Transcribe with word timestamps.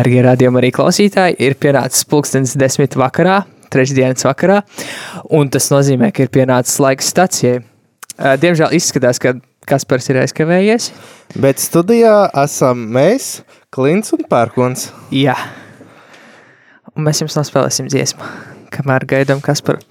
Darbie 0.00 0.22
radījumi 0.24 0.56
arī 0.62 0.70
klausītāji, 0.72 1.34
ir 1.44 1.58
pienācis 1.60 2.06
pulkstenis 2.08 2.54
desmit 2.56 2.94
vakarā, 2.96 3.42
trešdienas 3.68 4.24
vakarā, 4.24 4.62
un 5.36 5.50
tas 5.52 5.66
nozīmē, 5.68 6.08
ka 6.16 6.24
ir 6.24 6.30
pienācis 6.32 6.78
laiks 6.80 7.10
stacijai. 7.12 7.58
Diemžēl 8.40 8.72
izskatās, 8.78 9.20
ka 9.20 9.34
Kaspars 9.68 10.08
ir 10.08 10.22
aizkavējies. 10.22 10.88
Bet 11.36 11.60
studijā 11.60 12.14
esam 12.46 12.86
mēs, 12.96 13.42
Klints 13.68 14.16
un 14.16 14.24
Pērkons. 14.30 14.88
Jā. 15.12 15.36
Un 16.96 17.04
mēs 17.04 17.20
jums 17.20 17.36
nospēlēsim 17.36 17.92
dziesmu, 17.92 18.24
kamēr 18.72 19.04
gaidām 19.12 19.44
Kasparu. 19.44 19.84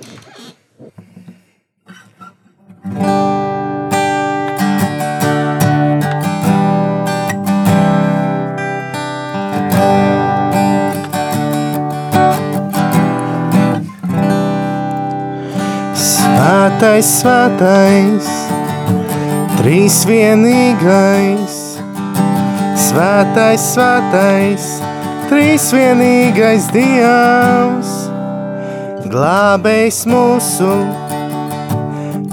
Svētais, 16.79 17.07
svētais, 17.19 18.27
trīs 19.57 19.95
vienīgais, 20.07 21.57
svētais, 22.79 23.65
svētais, 23.73 24.67
trīs 25.27 25.65
vienīgais 25.75 26.69
Dievs, 26.71 27.91
glābējs 29.11 29.99
mūsu, 30.07 30.71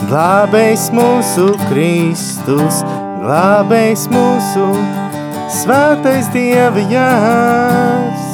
glābējs 0.05 0.87
mūsu 0.95 1.49
Kristus, 1.67 2.81
glābējs 3.27 4.07
mūsu, 4.15 4.71
svētais 5.59 6.31
Dieva 6.31 6.87
jārs. 6.95 8.33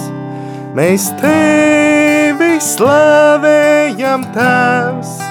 Mēs 0.77 1.08
tevi 1.24 2.58
slavējam, 2.60 4.28
Tēvs, 4.36 5.22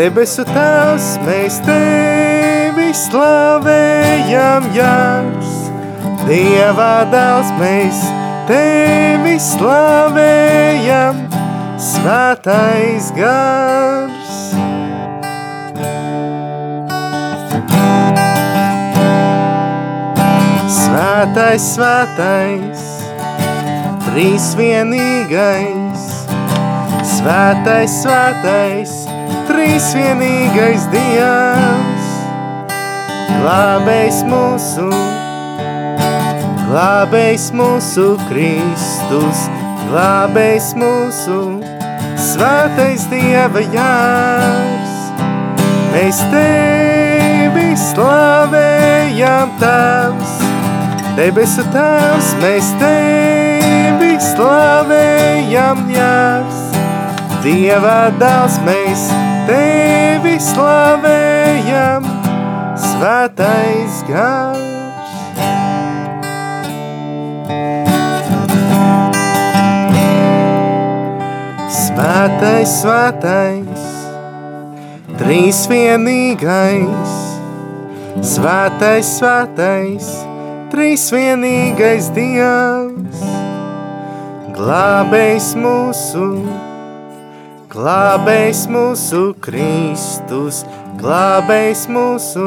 debesu 0.00 0.46
Tēvs, 0.48 1.06
mēs 1.26 1.58
tevi 1.66 2.88
slavējam, 2.96 4.68
Jārs. 4.72 5.50
Dieva 6.24 7.02
dēls, 7.12 7.50
mēs 7.58 8.00
tevi 8.48 9.34
slavējam, 9.44 11.20
svētais 11.90 13.10
gars. 13.18 14.38
Svētais, 20.78 21.68
svētais, 21.74 22.86
trīs 24.06 24.48
vienīgais, 24.56 26.08
svētais, 27.18 28.00
svētais, 28.00 28.99
trīs 29.50 29.88
vienīgais 29.96 30.84
Dievs, 30.92 32.10
glābējs 33.40 34.20
mūsu, 34.28 34.86
glābējs 36.68 37.48
mūsu 37.58 38.06
Kristus, 38.28 39.42
glābējs 39.88 40.70
mūsu, 40.78 41.40
svētais 42.30 43.08
Dieva 43.10 43.64
jārs. 43.74 44.96
Mēs 45.90 46.22
tevi 46.30 47.72
slavējam, 47.88 49.56
Tēvs, 49.62 50.36
debesu 51.18 51.66
Tēvs, 51.74 52.34
mēs 52.44 52.70
tevi 52.82 54.14
slavējam, 54.30 55.88
Jārs. 55.90 56.66
Dieva 57.40 58.10
dēls, 58.20 58.58
mēs 58.66 59.08
tevi 59.48 60.36
slavējam, 60.42 62.06
svētais 62.80 64.02
gars. 64.08 64.66
Svētais, 71.70 72.70
svētais, 72.80 73.82
trīs 75.20 75.60
vienīgais, 75.68 77.12
svētais, 78.24 79.10
svētais, 79.18 80.08
trīs 80.72 81.04
vienīgais 81.12 82.08
Dievs, 82.16 83.20
glābējs 84.56 85.52
mūsu, 85.60 86.30
glābējs 87.70 88.64
mūsu 88.70 89.30
Kristus, 89.44 90.64
glābējs 90.98 91.84
mūsu, 91.92 92.46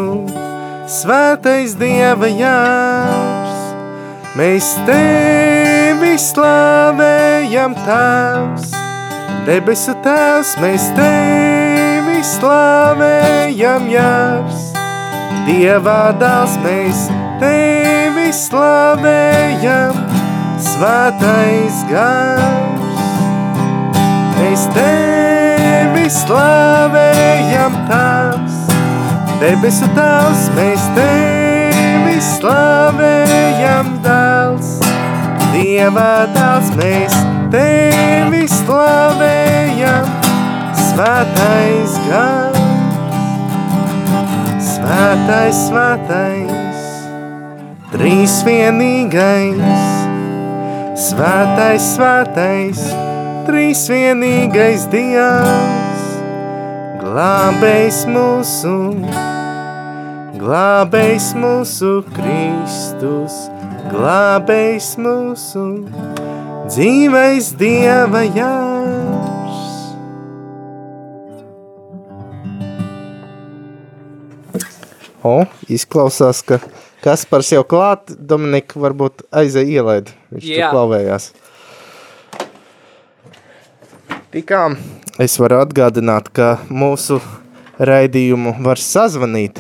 svētais 0.92 1.78
Dieva 1.80 2.28
jārs. 2.28 3.62
Mēs 4.36 4.74
tevi 4.88 6.16
slavējam, 6.20 7.78
Tēvs, 7.86 8.74
debesu 9.48 9.96
Tēvs, 10.04 10.58
mēs 10.64 10.90
tevi 10.98 12.20
slavējam, 12.34 13.88
jārs. 13.94 14.70
Dieva 15.48 16.14
dēls, 16.20 16.60
mēs 16.66 17.08
tevi 17.40 18.30
slavējam, 18.36 20.06
svētais 20.72 21.84
gars. 21.92 22.73
Mēs 24.54 24.68
tevi 24.70 26.04
slavējam, 26.14 27.74
Tēvs, 27.88 28.58
debesu 29.42 29.88
Tēvs, 29.96 30.44
mēs 30.54 30.84
tevi 30.94 32.20
slavējam, 32.22 33.88
dēls. 34.06 34.68
Dieva 35.56 36.28
dēls, 36.36 36.70
mēs 36.78 37.16
tevi 37.56 38.44
slavējam, 38.52 40.12
svētais 40.84 41.96
gars. 42.12 42.62
Svētais, 44.68 45.64
svētais, 45.64 46.84
trīs 47.96 48.38
vienīgais, 48.46 49.90
svētais, 51.10 51.90
svētais, 51.96 52.86
trīs 53.48 53.82
vienīgais 53.92 54.86
Dievs, 54.92 56.04
glābējs 57.02 58.04
mūsu, 58.10 58.76
glābējs 60.40 61.32
mūsu 61.40 61.92
Kristus, 62.16 63.36
glābējs 63.92 64.94
mūsu, 65.04 65.66
dzīvais 66.70 67.52
Dieva 67.60 68.24
jārs. 68.28 69.62
O, 75.24 75.38
izklausās, 75.72 76.44
ka 76.44 76.60
Kaspars 77.04 77.50
jau 77.52 77.66
klāt, 77.68 78.14
Dominika 78.16 78.80
varbūt 78.80 79.26
aizēja 79.36 79.80
ielaid, 79.82 80.12
viņš 80.32 80.46
Jā. 80.48 80.70
tur 80.70 80.78
klavējās. 80.78 81.34
Tikām 84.34 84.74
es 85.22 85.36
varu 85.38 85.60
atgādināt, 85.62 86.32
ka 86.34 86.56
mūsu 86.74 87.20
raidījumu 87.78 88.56
var 88.66 88.80
sazvanīt 88.82 89.60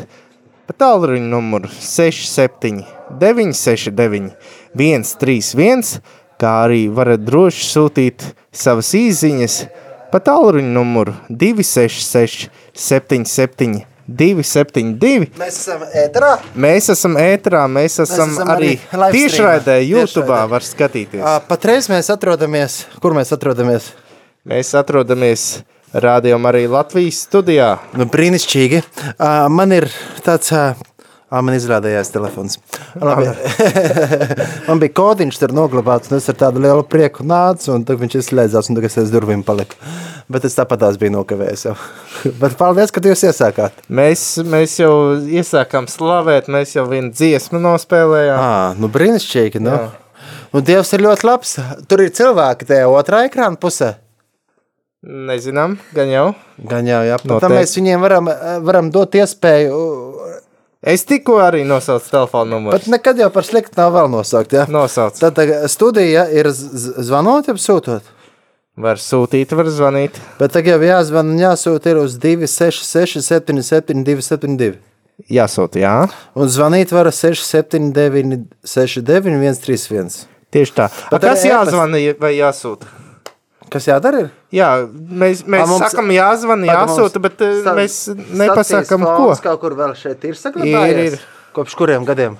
pa 0.65 0.73
tālruņa 0.81 1.27
numuru 1.29 1.69
67 1.77 2.81
969 3.21 4.33
131, 4.73 6.01
kā 6.41 6.55
arī 6.63 6.87
varat 6.89 7.21
droši 7.21 7.69
sūtīt 7.69 8.25
savas 8.49 8.89
īziņas 8.97 9.61
pa 10.09 10.25
tālruņa 10.25 10.73
numuru 10.73 11.13
266 11.29 12.49
77 12.73 13.83
272. 14.09 15.29
Mēs 15.37 15.59
esam 15.61 15.85
ēterā. 15.85 16.31
Mēs 16.65 16.89
esam 16.91 17.21
ētrā, 17.21 17.67
mēs 17.71 18.01
esam, 18.03 18.33
esam 18.33 18.49
arī, 18.57 18.73
arī 18.89 19.11
tiešraidē, 19.19 19.77
YouTube 19.85 20.41
var 20.49 20.65
skatīties. 20.65 21.21
Patreiz 21.47 21.93
mēs 21.93 22.09
atrodamies, 22.11 22.87
kur 23.05 23.13
mēs 23.13 23.31
atrodamies? 23.37 23.93
Mēs 24.43 24.73
atrodamies 24.75 25.61
rādījumā 26.03 26.49
arī 26.51 26.65
Latvijas 26.67 27.21
studijā. 27.29 27.77
Nu, 27.95 28.03
brīnišķīgi. 28.11 28.81
Ā, 29.15 29.29
Man 29.47 29.71
ir 29.71 29.87
tāds, 30.25 30.49
ā, 30.51 30.73
man 31.39 31.55
izrādījās 31.55 32.11
telefons. 32.11 32.57
Labi. 32.99 33.29
man 34.67 34.81
bija 34.83 34.93
kodiņš 34.99 35.39
tur 35.45 35.55
noglabāts, 35.55 36.11
un 36.11 36.17
es 36.17 36.27
ar 36.27 36.35
tādu 36.41 36.59
lielu 36.65 36.83
prieku 36.83 37.23
nācu, 37.23 37.71
un 37.71 37.87
tad 37.87 38.03
viņš 38.03 38.19
izslēdzās, 38.19 38.67
un 38.67 38.81
tagad 38.81 38.99
es 39.05 39.15
durvīm 39.15 39.47
paliku. 39.47 39.79
Bet 40.27 40.43
es 40.51 40.59
tāpat 40.59 40.83
tās 40.83 40.99
biju 40.99 41.15
nokavējis 41.21 41.65
jau. 41.69 41.77
Bet 42.43 42.59
paldies, 42.59 42.91
ka 42.91 42.99
jūs 43.07 43.23
iesākāt. 43.31 43.79
Mēs, 43.87 44.27
mēs 44.43 44.75
jau 44.83 44.93
iesākām 45.23 45.87
slavēt, 45.87 46.51
mēs 46.51 46.75
jau 46.75 46.83
vienu 46.91 47.15
dziesmu 47.15 47.63
nospēlējām. 47.63 48.43
Ā, 48.43 48.63
nu 48.75 48.91
brīnišķīgi, 48.91 49.63
nu. 49.63 49.79
Jā. 49.79 50.31
Un 50.51 50.67
Dievs 50.67 50.91
ir 50.91 51.07
ļoti 51.07 51.31
labs. 51.31 51.59
Tur 51.87 52.03
ir 52.03 52.11
cilvēki 52.11 52.73
tajā 52.75 52.91
otrā 52.91 53.23
ekrāna 53.31 53.55
pusē. 53.55 53.95
Nezinām, 55.03 55.75
gan 55.91 56.07
jau. 56.07 56.27
Gan 56.69 56.87
jau, 56.87 57.01
jā. 57.03 57.17
Tam 57.27 57.51
mēs 57.51 57.75
viņiem 57.75 58.03
varam, 58.03 58.29
varam 58.63 58.91
dot 58.93 59.17
iespēju. 59.19 59.79
Es 60.83 61.03
tikko 61.07 61.37
arī 61.43 61.65
nosaucu 61.67 62.07
telefonu 62.11 62.55
numuru. 62.55 62.75
Pat 62.75 62.87
nekad 62.91 63.19
jau 63.19 63.27
par 63.31 63.47
sliktu 63.47 63.79
nav 63.79 63.91
vēl 63.95 64.09
nosaukt. 64.11 64.55
Jā. 64.55 64.63
Nosauc. 64.71 65.19
Tad 65.19 65.35
tā 65.35 65.59
studija 65.71 66.25
ir 66.31 66.47
zvanot, 66.51 67.51
jau 67.51 67.55
sūtot. 67.59 68.07
Var 68.79 68.99
sūtīt, 68.99 69.51
var 69.53 69.67
zvanīt. 69.69 70.15
Bet 70.39 70.55
tagad 70.55 70.79
jau 70.79 70.87
jāzvan 70.87 71.35
un 71.35 71.43
jāsūta 71.43 71.91
ir 71.91 71.99
uz 72.01 72.15
266, 72.23 73.19
77, 73.27 74.07
272. 74.07 74.79
Jāsūta, 75.31 75.83
jā. 75.83 75.93
Un 76.33 76.49
zvanīt 76.51 76.95
var 76.95 77.11
679, 77.11 78.47
69, 78.65 79.55
131. 79.59 80.27
Tieši 80.53 80.79
tā. 80.79 80.89
Bet 81.11 81.27
kas 81.27 81.43
jāzvana 81.47 82.01
vai 82.23 82.37
jāsūta? 82.39 83.02
Kas 83.73 83.87
jādara? 83.89 84.25
Ir? 84.25 84.31
Jā, 84.53 84.69
mēs, 84.85 85.43
mēs 85.49 85.63
A, 85.63 85.69
mums- 85.71 85.81
sakam, 85.87 86.11
Pagaid, 86.13 86.65
jāsūta, 86.69 87.21
bet 87.23 87.41
eh, 87.41 87.53
Sta- 87.61 87.73
mēs 87.77 87.95
nepasakām, 88.41 89.05
ko. 89.07 89.31
Kaut 89.41 89.61
kur 89.63 89.77
vēl 89.79 89.95
šeit 89.97 90.27
ir 90.29 90.37
saglabājies. 90.37 90.93
Ir, 90.93 91.15
ir. 91.17 91.23
Kopš 91.53 91.73
kuriem 91.79 92.05
gadiem? 92.05 92.37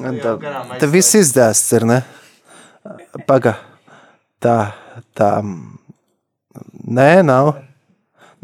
Tā, 0.00 0.36
tā 0.78 0.88
viss 0.90 1.16
izdēsts 1.18 1.74
ir, 1.74 1.86
ne? 1.90 1.98
Paga. 3.26 3.56
Tā, 4.40 4.56
tā. 5.18 5.32
Nē, 6.86 7.10
nav. 7.26 7.56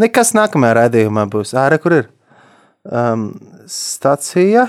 Nekas 0.02 0.34
nākamajā 0.36 0.74
raidījumā 0.80 1.24
būs. 1.32 1.54
Ārā, 1.56 1.78
kur 1.80 1.94
ir? 2.02 2.10
Um, 2.86 3.30
stacija. 3.70 4.66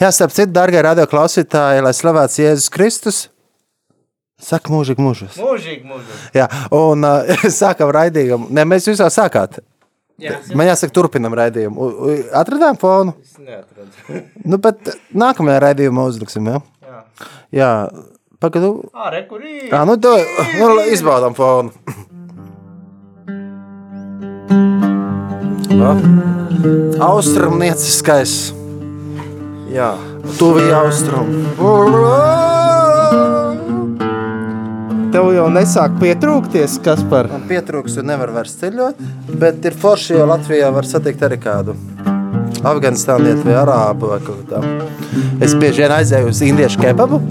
Jā, 0.00 0.10
starp 0.14 0.34
citu, 0.34 0.52
dārgie 0.54 0.82
radioklausītāji, 0.84 1.82
lai 1.86 1.94
slavēts 1.96 2.38
Jēzus 2.42 2.70
Kristus. 2.74 3.22
Saka, 4.36 4.68
mūžīgi, 4.68 5.00
mūžos. 5.00 5.38
Mūžīgi, 5.40 5.86
mūžīgi. 5.88 6.18
Jā, 6.36 6.44
un 6.76 7.06
uh, 7.08 7.46
sākam 7.62 7.88
raidījumu. 7.96 8.50
Nē, 8.52 8.66
mēs 8.68 8.88
jūs 8.90 9.00
jau 9.00 9.08
sākāt. 9.12 9.62
Jā. 10.20 10.38
Man 10.56 10.68
jāsaka, 10.68 10.92
turpinam 10.96 11.34
raidījumu. 11.36 11.88
Atradām 12.36 12.76
fonu? 12.80 13.16
Es 13.24 13.36
neatradu. 13.40 13.88
Nu, 14.48 14.60
bet 14.62 14.92
nākamajā 15.16 15.62
raidījumā 15.64 16.04
uzliksim, 16.08 16.48
jā? 16.52 16.60
Jā. 16.86 17.00
Jā, 17.56 17.70
pagadu. 18.40 18.90
Ā, 18.92 19.08
re, 19.12 19.24
kur 19.28 19.40
ir? 19.44 19.66
Jā, 19.72 19.82
nu, 19.88 19.96
do, 20.00 20.12
nu 20.60 20.84
izbaudām 20.92 21.36
fonu. 21.36 21.72
Austrumnieciskais. 27.08 28.36
Jā. 29.72 29.90
Tuvī 30.36 30.70
austrum. 30.76 31.34
Tev 35.16 35.30
jau 35.32 35.46
nesāk 35.48 35.94
pietrūkties, 35.96 36.74
kas 36.84 36.98
par... 37.08 37.24
Man 37.32 37.46
pietrūks 37.48 37.94
un 38.02 38.10
nevar 38.10 38.28
vairs 38.34 38.52
ceļot, 38.60 38.98
bet 39.40 39.64
ir 39.64 39.72
forši, 39.80 40.10
jo 40.12 40.26
Latvijā 40.28 40.68
var 40.74 40.84
satikt 40.84 41.24
arī 41.24 41.38
kādu 41.40 41.72
afganistānieti 42.60 43.46
vai 43.46 43.54
arābu 43.62 44.10
vai 44.10 44.18
kaut 44.26 44.42
tā. 44.50 44.60
Es 45.40 45.56
bieži 45.56 45.86
vien 45.86 45.96
aizēju 45.96 46.34
uz 46.34 46.42
indiešu 46.44 46.84
kebabu 46.84 47.22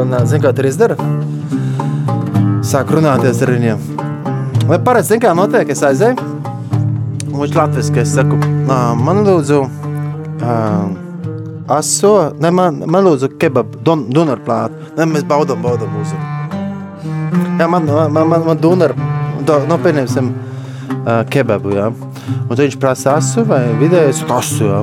un 0.00 0.18
zinu, 0.26 0.42
kā 0.42 0.50
tur 0.58 0.66
izdara. 0.72 0.98
Sāk 2.66 2.90
runāties 2.90 3.46
ar 3.46 3.54
viņiem. 3.60 3.88
Vai 4.66 4.82
paredz, 4.82 5.14
zinu, 5.14 5.22
kā 5.28 5.38
notiek, 5.38 5.70
es 5.70 5.86
aizēju. 5.86 6.18
Un 7.30 7.40
viņš 7.44 7.58
latviski, 7.62 8.02
es 8.02 8.18
saku, 8.18 8.42
"Ā, 8.66 8.82
man 8.98 9.22
lūdzu 9.22 9.62
ā, 10.42 10.60
aso, 11.78 12.16
ne, 12.40 12.50
man, 12.50 12.82
man 12.86 13.06
lūdzu 13.06 13.36
kebabu, 13.38 13.84
don, 13.86 14.08
dunarplātu. 14.10 14.96
Ne, 14.98 15.12
mēs 15.14 15.22
baudam, 15.22 15.62
baudam 15.62 15.94
mūziku. 15.94 16.33
Jā, 17.58 17.68
man, 17.70 17.86
man, 17.86 18.28
man, 18.28 18.44
man 18.46 18.58
dunar, 18.60 18.94
do, 19.46 19.60
nu, 19.68 19.78
pieņemsim 19.82 20.30
uh, 20.32 21.22
kebabu, 21.30 21.74
jā. 21.76 21.90
Un 22.48 22.52
tad 22.52 22.64
viņš 22.64 22.78
prasa 22.80 23.18
asu 23.20 23.44
vai 23.48 23.62
vidējais 23.80 24.24
asu, 24.32 24.68
jā. 24.68 24.80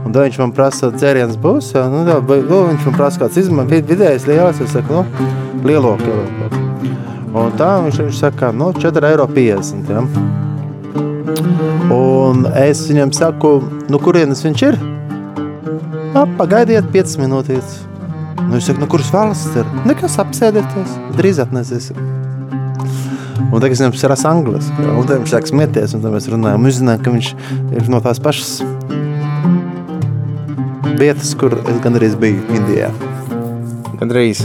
Un 0.00 0.14
tad 0.14 0.26
viņš 0.26 0.40
man 0.42 0.54
prasa, 0.56 0.90
dzēriens 0.94 1.38
būs, 1.40 1.72
jā. 1.76 1.84
Nu, 1.92 2.02
tā, 2.08 2.18
nu, 2.22 2.62
viņš 2.72 2.88
man 2.88 2.96
prasa 2.98 3.22
kāds 3.22 3.38
izmēr, 3.42 3.70
vidējais 3.70 4.26
lielais, 4.30 4.62
es 4.64 4.74
saku, 4.74 5.00
nu, 5.00 5.30
lielo 5.66 5.96
kebabu. 6.00 6.62
Un 7.30 7.52
tā 7.58 7.76
viņš, 7.84 8.00
viņš 8.08 8.22
saka, 8.24 8.50
nu, 8.50 8.72
4,50 8.74 9.12
eiro, 9.12 9.28
jā. 9.90 10.06
Un 11.90 12.46
es 12.58 12.82
viņam 12.86 13.14
saku, 13.14 13.56
nu, 13.90 14.02
kurienes 14.02 14.42
viņš 14.46 14.66
ir? 14.66 14.80
Ā, 16.14 16.26
Pagaidiet 16.38 16.90
5 16.94 17.16
minūtes. 17.22 17.89
Nu, 18.46 18.56
viņš 18.56 18.70
saka, 18.70 18.82
nu, 18.82 18.88
kuras 18.90 19.12
valsts 19.14 19.60
ir? 19.60 19.68
Nekas 19.88 20.16
apsēdieties, 20.22 20.96
drīz 21.18 21.40
atnesīsim. 21.44 21.98
Un 23.50 23.58
tagad 23.58 23.74
es 23.74 23.80
viņam 23.82 23.96
saku 23.98 24.28
angliski. 24.30 24.84
Un 24.94 25.06
tad 25.08 25.18
viņš 25.18 25.32
sāk 25.32 25.48
smieties, 25.50 25.94
un 25.96 26.04
tad 26.04 26.14
mēs 26.14 26.28
runājam. 26.30 26.62
Mēs 26.62 26.78
zinām, 26.78 27.00
ka 27.02 27.14
viņš 27.14 27.30
ir 27.78 27.90
no 27.90 27.98
tās 28.04 28.22
pašas 28.22 28.60
vietas, 31.00 31.32
kur 31.38 31.56
es 31.58 31.80
gandrīz 31.82 32.14
biju 32.20 32.44
Indijā. 32.54 32.90
Gandrīz. 34.00 34.44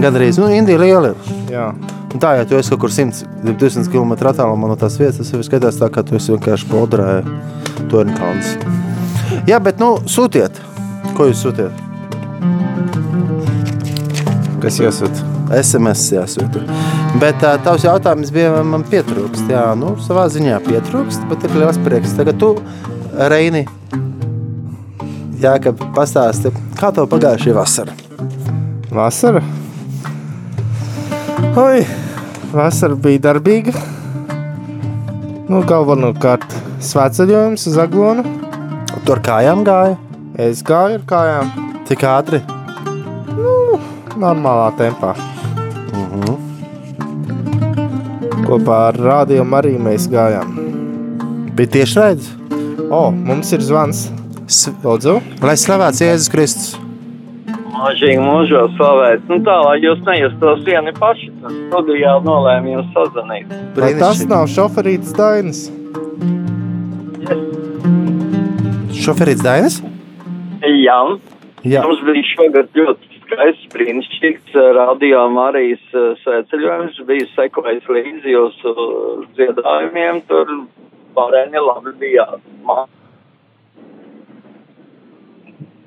Gandrīz, 0.00 0.40
nu, 0.40 0.48
Indija 0.52 0.80
liela 0.80 1.12
ir. 1.12 1.30
Jā. 1.52 1.68
Un 2.12 2.20
tā, 2.20 2.34
ja 2.36 2.48
tu 2.48 2.58
esi 2.58 2.72
kaut 2.72 2.82
kur 2.84 2.92
100, 2.92 3.28
200 3.46 3.92
km 3.92 4.16
attālumā 4.32 4.68
no 4.72 4.76
tās 4.80 4.98
vietas, 5.00 5.20
tas 5.22 5.32
jau 5.32 5.44
skatās 5.46 5.78
tā, 5.80 5.88
ka 5.92 6.04
tu 6.04 6.18
esi 6.18 6.34
vienkārši 6.34 6.68
podrē 6.72 7.22
Tornkalns. 7.92 8.56
Jā, 9.48 9.62
bet, 9.64 9.80
nu, 9.80 9.94
sūtiet. 10.08 10.60
Ko 11.16 11.30
jūs 11.30 11.44
sūtiet? 11.46 11.91
Kas 14.62 14.78
jāsūt? 14.78 15.20
SMS 15.52 16.04
jāsūta. 16.14 16.62
Bet 17.20 17.42
uh, 17.42 17.56
tavs 17.64 17.84
jautājums 17.86 18.30
bija, 18.34 18.62
man 18.66 18.84
pietrūkst. 18.88 19.50
Jā, 19.50 19.64
nu, 19.78 19.96
savā 20.02 20.28
ziņā 20.32 20.60
pietrūkst, 20.66 21.26
bet 21.30 21.46
ir 21.48 21.56
liels 21.58 21.80
prieks. 21.82 22.14
Tagad 22.18 22.38
tu, 22.40 22.52
Reini, 23.32 23.64
jā, 25.42 25.56
ka 25.62 25.74
pastāsti, 25.96 26.54
kā 26.78 26.92
tev 26.94 27.10
pagājušajā 27.12 27.56
vasarā? 27.58 27.96
Vasara? 28.92 29.42
Oi, 31.58 31.82
vasara 32.54 32.96
bija 33.02 33.26
darbīga. 33.26 33.74
Nu, 35.50 35.60
galvenokārt 35.68 36.54
svētceļojums 36.86 37.68
uz 37.72 37.82
Aglonu. 37.82 38.24
Tur 39.02 39.18
kājām 39.24 39.66
gāja, 39.66 39.98
Es 40.40 40.62
gāju 40.64 40.96
ar 40.96 41.02
kājām 41.04 41.50
tik 41.84 42.06
ātri. 42.08 42.38
Normālā 44.22 44.70
tempā. 44.78 45.12
Kopā 48.46 48.78
ar 48.90 48.98
rādio 49.00 49.44
arī 49.58 49.76
mēs 49.80 50.08
gājām. 50.12 50.56
Bija 51.56 51.70
tieši 51.78 51.98
raids. 52.00 52.30
O, 52.92 53.10
mums 53.10 53.52
ir 53.56 53.62
zvans. 53.64 54.06
S- 54.52 54.68
Lūdzu, 54.84 55.14
Lai 55.40 55.54
slavēts 55.56 56.02
Jēzus 56.04 56.28
Kristus. 56.32 56.72
Mūžīgi 57.72 58.20
mūžos 58.20 58.74
slavēt. 58.76 59.22
Nu 59.30 59.38
tā, 59.46 59.54
lai 59.64 59.78
jūs 59.82 60.02
nejustos 60.06 60.60
vieni 60.66 60.92
paši, 60.98 61.30
tad 61.42 61.54
studijā 61.70 62.12
nolēma 62.26 62.74
jūs 62.76 62.90
sazvanīt. 62.94 63.54
vai 63.78 63.92
tas 63.98 64.20
nav 64.28 64.44
šoferīts 64.52 65.14
Dainis? 65.16 65.62
Šoferīts 69.02 69.42
Dainis? 69.42 69.80
Jā, 70.62 70.98
Jā. 71.66 71.82
mums 71.86 72.02
bija 72.06 72.22
šogad 72.34 72.68
ļoti 72.76 73.11
skaists, 73.32 73.68
brīnišķīgs 73.72 74.56
eh, 74.56 74.68
radio 74.76 75.24
Marijas 75.32 75.84
eh, 75.96 76.10
sēceļojums. 76.22 77.00
Bija 77.08 77.28
sekojis 77.34 77.86
līdzi 77.88 78.34
jūsu 78.34 78.74
dziedājumiem, 79.36 80.20
tur 80.28 80.52
pārēņi 81.16 81.62
labi 81.64 81.94
bija. 82.00 82.26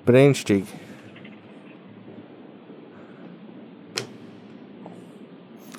Brīnišķīgi. 0.05 0.81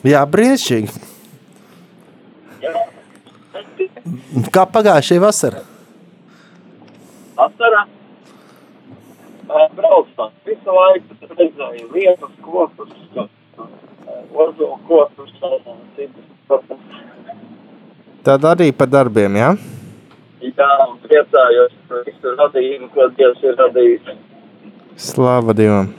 Jā, 0.06 0.22
brīnišķīgi. 0.30 1.04
Kā 4.54 4.62
pagājušajā 4.70 5.22
vasarā? 5.22 5.62
Vasarā 7.36 7.82
eh, 7.82 7.95
braucām 9.48 10.32
visu 10.46 10.76
laiku, 10.78 11.16
tad 11.20 11.34
redzēju 11.38 11.88
vietas, 11.92 12.32
kopus, 12.42 12.92
ozolu 14.34 14.78
kopus, 14.88 15.32
citas. 15.96 16.24
Tad 18.26 18.46
arī 18.50 18.72
par 18.74 18.90
darbiem, 18.90 19.38
jā? 19.38 19.52
Jā, 20.46 20.70
un 20.88 20.98
priecājos 21.02 21.74
par 21.88 22.02
visu 22.06 22.32
radījumu, 22.40 22.90
ko 22.94 23.06
Dievs 23.18 23.44
ir 23.46 23.54
radījis. 23.60 24.10
Slāva 24.96 25.54
Dievam. 25.56 25.92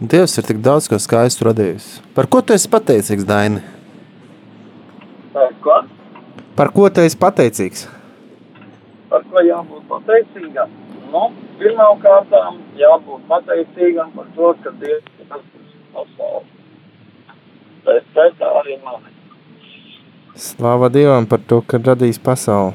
Dievs 0.00 0.34
ir 0.38 0.46
tik 0.48 0.58
daudz 0.64 0.88
ko 0.90 0.98
skaistu 0.98 1.46
radījis. 1.48 1.86
Par 2.16 2.26
ko 2.30 2.42
tu 2.42 2.54
esi 2.56 2.70
pateicīgs, 2.70 3.26
Daini? 3.28 3.62
Tā, 5.34 5.48
Ko? 5.62 5.78
Par 6.58 6.70
ko 6.74 6.88
tu 6.90 7.02
esi 7.02 7.18
pateicīgs? 7.18 7.86
Par 9.10 9.22
ko 9.30 9.42
jābūt 9.42 9.86
pateicīgam? 9.90 10.74
Nu, 11.14 11.28
pirmām 11.60 12.00
kārtām 12.02 12.56
jābūt 12.74 13.26
pateicīgam 13.30 14.08
par 14.16 14.30
to, 14.36 14.48
ka 14.64 14.70
Dievs 14.80 15.20
ir 15.22 15.28
radījis 15.30 15.74
pasauli. 15.94 16.48
Tā 17.84 17.94
skaitā 18.08 18.48
arī 18.60 18.78
mani. 18.82 19.12
Slāva 20.46 20.88
Dievam 20.96 21.28
par 21.30 21.44
to, 21.52 21.60
ka 21.70 21.78
radījis 21.78 22.18
pasauli. 22.24 22.74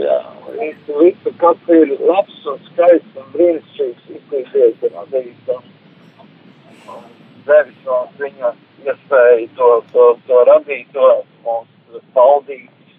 Jā, 0.00 0.16
visu, 0.54 0.96
visu, 1.02 1.34
kas 1.42 1.68
ir 1.76 1.92
labs 2.08 2.38
un 2.54 2.62
skaists 2.70 3.20
un 3.20 3.28
brīnišķīgs, 3.34 4.08
izglīties 4.16 4.88
ir 4.88 4.96
un 4.96 5.12
devis 7.50 7.82
mums 7.84 8.16
viņa 8.22 8.54
iespēju 8.86 9.50
to, 9.58 9.68
to, 9.92 10.06
to 10.30 10.40
radīto 10.48 11.10
mums 11.44 12.00
paldīt, 12.16 12.94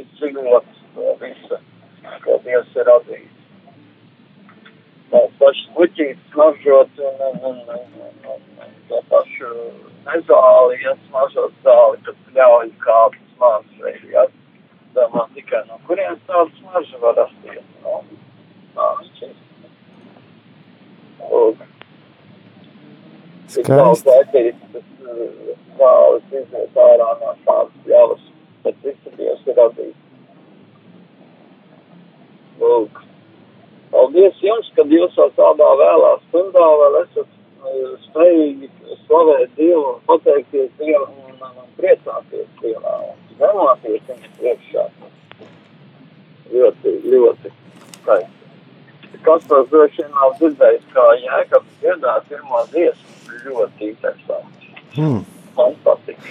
izdzīvot 0.00 0.72
to 0.94 1.18
visu, 1.20 1.60
ko 2.24 2.38
Dievs 2.44 2.76
ir 2.76 2.88
radījis. 2.88 3.36
Tās 5.10 5.32
pašas 5.40 5.70
puķītes 5.76 6.26
smaržot 6.32 7.00
un, 7.06 7.22
un, 7.28 7.40
un, 7.50 7.62
un, 7.76 8.18
un, 8.34 8.76
to 8.90 9.00
pašu 9.10 9.50
nezāli, 10.06 10.78
ja 10.84 10.94
smaržot 11.08 11.56
zāli, 11.64 12.02
kas 12.06 12.20
ļauj 12.36 12.70
kāpt 12.84 13.18
smaržai, 13.34 13.96
ja 14.12 14.26
domā 14.94 15.26
tikai 15.34 15.64
no 15.68 15.80
kurienes 15.88 16.22
tāda 16.28 16.50
smarža 16.60 17.02
var 17.02 17.18
rasties. 17.18 17.66
No. 17.84 18.02
Lūk. 21.30 21.66
Skaisti. 23.50 24.42
tas 24.72 24.86
uh, 25.10 25.50
zāles 25.78 26.34
iziet 26.40 26.78
ārā 26.84 27.08
no 27.22 27.34
šādas 27.44 27.90
jālas, 27.90 28.22
bet 28.64 28.78
visu 28.86 29.12
Dievs 29.18 29.46
ir 29.46 29.58
radījis. 29.58 30.09
Lūk. 32.60 33.00
Paldies 33.90 34.42
jums, 34.44 34.68
ka 34.76 34.84
jūs 34.86 35.16
jau 35.18 35.28
tādā 35.38 35.68
vēlā 35.80 36.10
stundā 36.28 36.66
vēl 36.82 36.98
esat 37.02 37.26
uh, 37.26 37.94
spējīgi 38.06 38.68
slavēt 39.06 39.56
Dievu 39.58 39.86
un 39.94 40.02
pateikties 40.06 40.70
Dievam 40.78 41.16
un, 41.24 41.38
un, 41.38 41.56
un 41.64 41.72
priecāties 41.78 42.46
Dievā 42.60 42.96
un 43.08 43.16
zemoties 43.40 44.04
viņa 44.10 44.30
priekšā. 44.38 44.84
Ļoti, 46.50 46.94
ļoti 47.06 47.52
skaisti. 48.00 48.40
Kas 49.26 49.44
tas 49.50 49.66
droši 49.70 50.04
vien 50.04 50.12
nav 50.14 50.36
dzirdējis, 50.38 50.86
kā 50.94 51.06
Jēkabs 51.24 51.80
dziedā 51.82 52.14
pirmo 52.28 52.62
dziesmu, 52.70 53.40
ļoti 53.46 53.90
interesanti. 53.90 54.70
Hmm. 54.94 55.24
Man 55.56 55.76
patīk. 55.84 56.30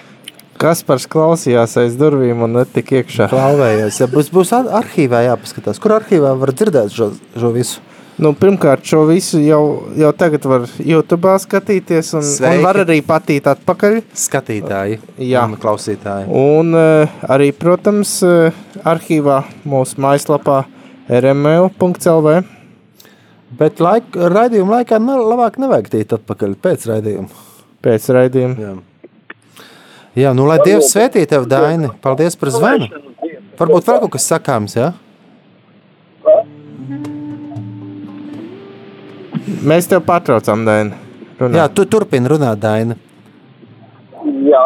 Kaspars 0.59 1.05
klausījās 1.07 1.77
aiz 1.79 1.93
durvīm 1.99 2.41
un 2.43 2.57
netika 2.59 2.99
iekšā. 2.99 3.29
Klauvējos. 3.31 3.99
Ja 4.01 4.07
būs, 4.11 4.31
būs 4.33 4.51
ar- 4.57 4.67
arhīvā 4.81 5.21
jāpaskatās. 5.29 5.79
Kur 5.79 5.95
arhīvā 5.99 6.33
var 6.39 6.51
dzirdēt 6.51 6.91
šo, 6.91 7.13
šo 7.39 7.51
visu? 7.55 7.79
Nu, 8.19 8.33
pirmkārt, 8.35 8.83
šo 8.83 9.05
visu 9.07 9.39
jau, 9.39 9.61
jau 9.95 10.09
tagad 10.11 10.43
var 10.43 10.65
YouTube 10.83 11.31
skatīties, 11.39 12.09
un, 12.19 12.25
Sveiki. 12.27 12.57
un 12.59 12.65
var 12.65 12.81
arī 12.83 12.97
patīt 13.07 13.47
atpakaļ. 13.47 14.01
Skatītāji 14.11 14.97
Jā. 15.23 15.45
un 15.47 15.55
klausītāji. 15.55 16.27
Un 16.27 16.75
uh, 16.75 17.07
arī, 17.31 17.53
protams, 17.55 18.17
uh, 18.27 18.51
arhīvā 18.83 19.39
mūsu 19.63 20.03
mājaslapā 20.03 20.65
rml.lv. 21.07 22.35
Bet 23.59 23.79
laik, 23.79 24.11
raidījuma 24.13 24.81
laikā 24.81 24.99
labāk 24.99 25.55
nevajag 25.63 25.87
tīt 25.95 26.19
atpakaļ 26.19 26.59
pēc 26.59 26.85
raidījuma. 26.91 27.29
pēc 27.81 28.11
raidījuma. 28.11 28.59
Jā, 28.59 28.75
Jā 30.19 30.33
nu 30.35 30.43
lai 30.49 30.57
Dievs 30.65 30.89
svētī 30.91 31.21
tev, 31.29 31.45
Daini. 31.47 31.93
Paldies 32.03 32.35
par 32.39 32.51
zvanu. 32.51 32.89
Varbūt 33.59 33.87
vēl 33.87 34.01
kaut 34.03 34.11
kas 34.17 34.25
sakāms, 34.27 34.75
jā? 34.75 34.89
Mēs 39.69 39.87
tev 39.91 40.03
pārtraucam, 40.07 40.65
Dēna. 40.67 40.99
Jā, 41.55 41.69
tu 41.71 41.85
turpini 41.87 42.27
runāt, 42.31 42.59
Daini. 42.63 42.97
Jā. 44.47 44.65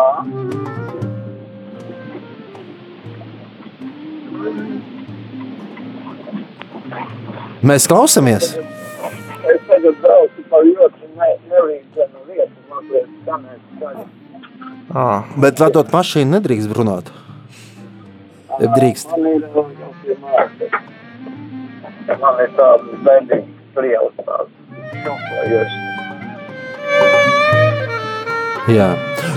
Mēs 7.62 7.86
klausamies. 7.90 8.56
Es 9.54 9.62
tagad 9.70 10.02
braucu 10.02 10.50
pa 10.50 10.66
ļoti 10.66 11.14
ne, 11.14 11.32
nelīdzenu 11.54 12.28
vietu, 12.28 12.60
mazliet 12.74 13.10
skanēt 13.22 13.64
skaļi. 13.78 14.23
Ah, 14.92 15.24
Bet 15.40 15.62
vadot 15.64 15.88
mašīnu 15.94 16.36
nedrīkst 16.36 16.74
runāt. 16.76 17.12
Ja 18.60 18.70
drīkst. 18.76 19.14
Man 19.14 19.26
ir 19.30 19.46
jau 22.12 22.50
tādas 22.58 23.00
bendīgas 23.06 23.48
prielas, 23.74 24.14
tādas. 24.28 24.52
Jā. 28.74 28.90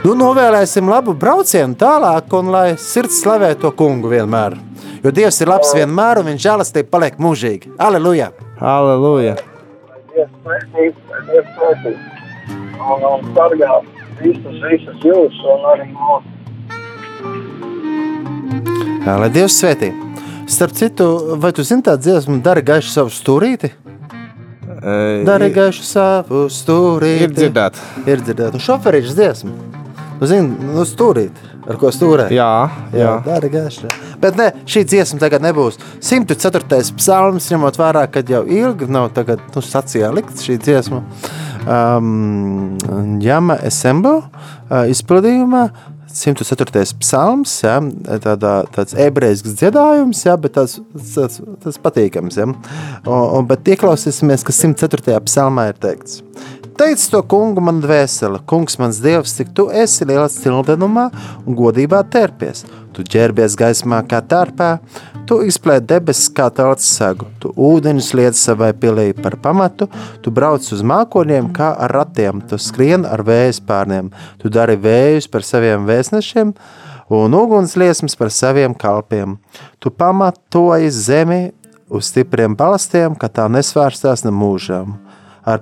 Nu, 0.04 0.12
novēlēsim 0.18 0.86
labu 0.90 1.14
braucienu 1.18 1.74
tālāk, 1.78 2.30
un 2.38 2.52
lai 2.54 2.76
sirds 2.78 3.22
slavē 3.22 3.54
to 3.58 3.72
kungu 3.74 4.12
vienmēr. 4.12 4.54
Jo 5.02 5.10
Dievs 5.14 5.40
ir 5.42 5.50
labs 5.50 5.72
vienmēr, 5.74 6.20
un 6.20 6.30
viņš 6.30 6.44
žēlastība 6.44 6.92
paliek 6.92 7.18
mūžīgi. 7.22 7.72
Aleluja! 7.82 8.30
Halleluja! 8.60 9.34
Dievs 10.12 10.32
svētīs, 10.44 10.94
Dievs 11.30 11.50
svētīs. 11.56 12.00
Un, 12.76 13.02
un 13.08 13.26
sargā 13.34 13.72
visus, 14.20 14.58
visus 14.70 15.04
jūs 15.04 15.38
un 15.52 15.66
arī 15.72 15.88
mūsu. 15.92 16.34
Jā, 19.06 19.14
lai 19.22 19.30
Dievs 19.34 19.56
svētī. 19.60 19.92
Starp 20.50 20.74
citu, 20.78 21.06
vai 21.42 21.50
tu 21.54 21.64
zini 21.66 21.82
tādu 21.86 22.06
dziesmu, 22.06 22.38
dari 22.42 22.62
gaišu 22.66 22.90
savu 22.92 23.10
stūrīti? 23.14 23.72
Uh, 24.76 25.24
Dari 25.26 25.48
gaišu 25.54 25.82
savu 25.86 26.44
stūrīti. 26.52 27.24
ir 27.26 27.32
dzirdēt. 27.34 27.78
Ir 28.06 28.22
dzirdēt. 28.22 28.54
Un 28.54 28.62
šoferīšu 28.62 29.14
dziesmu. 29.16 29.54
Nu, 30.20 30.28
zini, 30.28 30.70
nu 30.74 30.84
stūrīti. 30.86 31.52
Ar 31.66 31.78
ko 31.80 31.90
stūrēt? 31.90 32.30
Jā, 32.34 32.50
jā. 32.94 33.16
Dari 33.26 33.50
gaišu. 33.50 33.88
Bet 34.22 34.36
ne, 34.38 34.52
šī 34.70 34.84
dziesma 34.86 35.18
tagad 35.22 35.42
nebūs. 35.42 35.80
104. 36.04 36.82
psalms, 37.00 37.48
ņemot 37.50 37.78
vērā, 37.80 38.04
ka 38.10 38.22
jau 38.26 38.44
ilgi 38.46 38.86
nav 38.86 39.10
tagad, 39.16 39.42
nu, 39.54 39.62
sacījā 39.64 40.12
likt 40.14 40.38
šī 40.44 40.60
dziesma. 40.62 41.02
Um, 41.66 42.76
Jama 43.22 43.58
Esembo 43.66 44.20
uh, 44.22 44.84
izpildījumā 44.90 45.66
104. 46.16 46.94
psalms, 47.02 47.52
ja, 47.60 47.76
tādā, 48.22 48.52
tāds 48.72 48.94
ebreisks 48.96 49.56
dziedājums, 49.58 50.22
ja, 50.24 50.36
bet 50.40 50.54
tas, 50.56 50.78
tas, 51.14 51.40
tas 51.64 51.80
patīkams. 51.82 52.38
Ja. 52.40 52.46
Un, 52.48 52.62
un, 53.10 53.48
bet 53.50 53.68
ieklausīsimies, 53.74 54.46
kas 54.46 54.62
104. 54.64 55.18
psalmā 55.26 55.68
ir 55.72 55.82
teikts. 55.82 56.22
Teic 56.76 57.00
to 57.08 57.22
kungu 57.24 57.62
man 57.64 57.78
dvēsele, 57.80 58.42
kungs 58.48 58.76
mans 58.80 58.98
dievs, 59.00 59.32
cik 59.38 59.54
tu 59.56 59.68
esi 59.72 60.04
lielā 60.08 60.26
cildenumā 60.32 61.06
un 61.46 61.56
godībā 61.56 62.02
terpies. 62.12 62.66
Tu 62.96 63.04
ģērbies 63.12 63.58
gaismā 63.60 63.98
kā 64.08 64.22
tārpā, 64.24 64.78
tu 65.28 65.42
izplēt 65.44 65.84
debesis 65.90 66.30
kā 66.32 66.46
tauts 66.54 66.86
sagu, 66.88 67.26
tu 67.42 67.50
ūdeņus 67.52 68.08
liec 68.16 68.38
savai 68.40 68.70
pilī 68.72 69.10
par 69.12 69.36
pamatu, 69.44 69.90
tu 70.24 70.32
brauc 70.32 70.64
uz 70.72 70.80
mākoņiem 70.80 71.50
kā 71.56 71.74
ar 71.76 71.92
ratiem, 71.92 72.40
tu 72.48 72.56
skrien 72.56 73.04
ar 73.04 73.20
vējas 73.26 73.60
pārniem, 73.68 74.08
tu 74.40 74.48
dari 74.48 74.78
vējus 74.80 75.28
par 75.28 75.44
saviem 75.44 75.84
vēstnešiem 75.84 76.54
un 77.12 77.36
ugunsliesmas 77.36 78.16
par 78.16 78.32
saviem 78.32 78.72
kalpiem. 78.74 79.36
Tu 79.78 79.92
pamatoji 79.92 80.90
zemi 80.90 81.42
uz 81.92 82.08
stipriem 82.08 82.56
balastiem, 82.56 83.14
ka 83.14 83.28
tā 83.28 83.46
nesvērstās 83.52 84.24
ne 84.24 84.32
mūžām. 84.34 84.96
Ar 85.46 85.60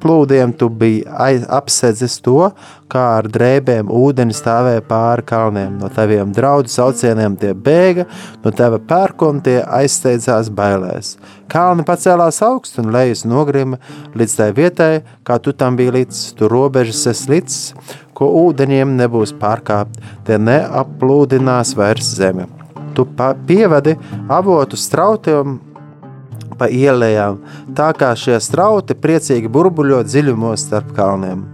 pirmplūdiem 0.00 0.56
tu 0.56 0.68
biji 0.68 1.04
ai- 1.06 1.44
apsedzis 1.48 2.20
to, 2.22 2.50
kā 2.88 3.18
ar 3.18 3.28
drēbēm 3.28 3.88
ūdeni 3.88 4.32
stāvēja 4.34 4.82
pāri 4.82 5.22
kalniem. 5.22 5.78
No 5.78 5.88
taviem 5.88 6.32
draudu 6.32 6.68
saucieniem 6.68 7.36
tie 7.38 7.54
bēga, 7.54 8.06
no 8.44 8.50
tava 8.50 8.78
pērkona 8.78 9.42
tie 9.42 9.62
aizsteidzās 9.62 10.50
bailēs. 10.50 11.16
Kalni 11.48 11.84
pacēlās 11.84 12.42
augstu 12.42 12.82
un 12.82 12.92
lejas 12.92 13.24
nogrima 13.24 13.78
līdz 14.14 14.36
tai 14.36 14.52
vietai, 14.52 15.02
kā 15.24 15.38
tu 15.38 15.52
tam 15.52 15.76
biji 15.76 15.92
līdz, 15.92 16.34
tu 16.36 16.48
robežas 16.48 17.06
esi 17.06 17.30
līdz, 17.30 17.58
ko 18.14 18.26
ūdeņiem 18.48 18.96
nebūs 18.96 19.34
pārkāpt, 19.38 20.00
tie 20.26 20.38
neaplūdinās 20.38 21.76
vairs 21.76 22.14
zemi. 22.16 22.46
Tu 22.94 23.06
pievadi 23.46 23.94
avotu 24.28 24.76
strautiem 24.76 25.60
pa 26.60 26.68
ielām, 26.68 27.40
tā 27.72 27.88
kā 27.96 28.12
šie 28.12 28.36
strauti 28.44 28.92
priecīgi 28.92 29.48
burbuļo 29.48 30.02
dziļumos 30.04 30.66
starp 30.66 30.92
kalniem. 30.98 31.46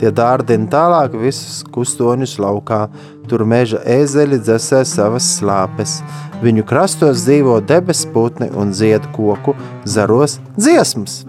Tie 0.00 0.08
dārdina 0.10 0.70
tālāk 0.72 1.12
visus 1.20 1.60
kustoņus 1.74 2.38
laukā, 2.42 2.86
tur 3.28 3.44
meža 3.48 3.82
ezeļi 3.84 4.40
dzēsē 4.40 4.80
savas 4.88 5.28
slāpes. 5.36 5.98
Viņu 6.42 6.64
krastos 6.68 7.22
dzīvo 7.26 7.60
debesu 7.68 8.08
putni 8.16 8.48
un 8.56 8.72
zied 8.74 9.04
koku 9.14 9.54
zaros 9.84 10.38
dziesmas. 10.56 11.22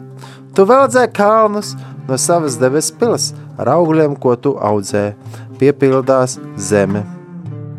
Tu 0.55 0.63
veldzē 0.63 1.05
kalnus 1.11 1.75
no 2.07 2.17
savas 2.17 2.55
debesu 2.59 2.95
pilas 2.99 3.33
ar 3.59 3.73
augļiem, 3.75 4.15
ko 4.15 4.35
tu 4.39 4.55
audzē, 4.55 5.11
piepildās 5.59 6.39
zeme. 6.57 7.03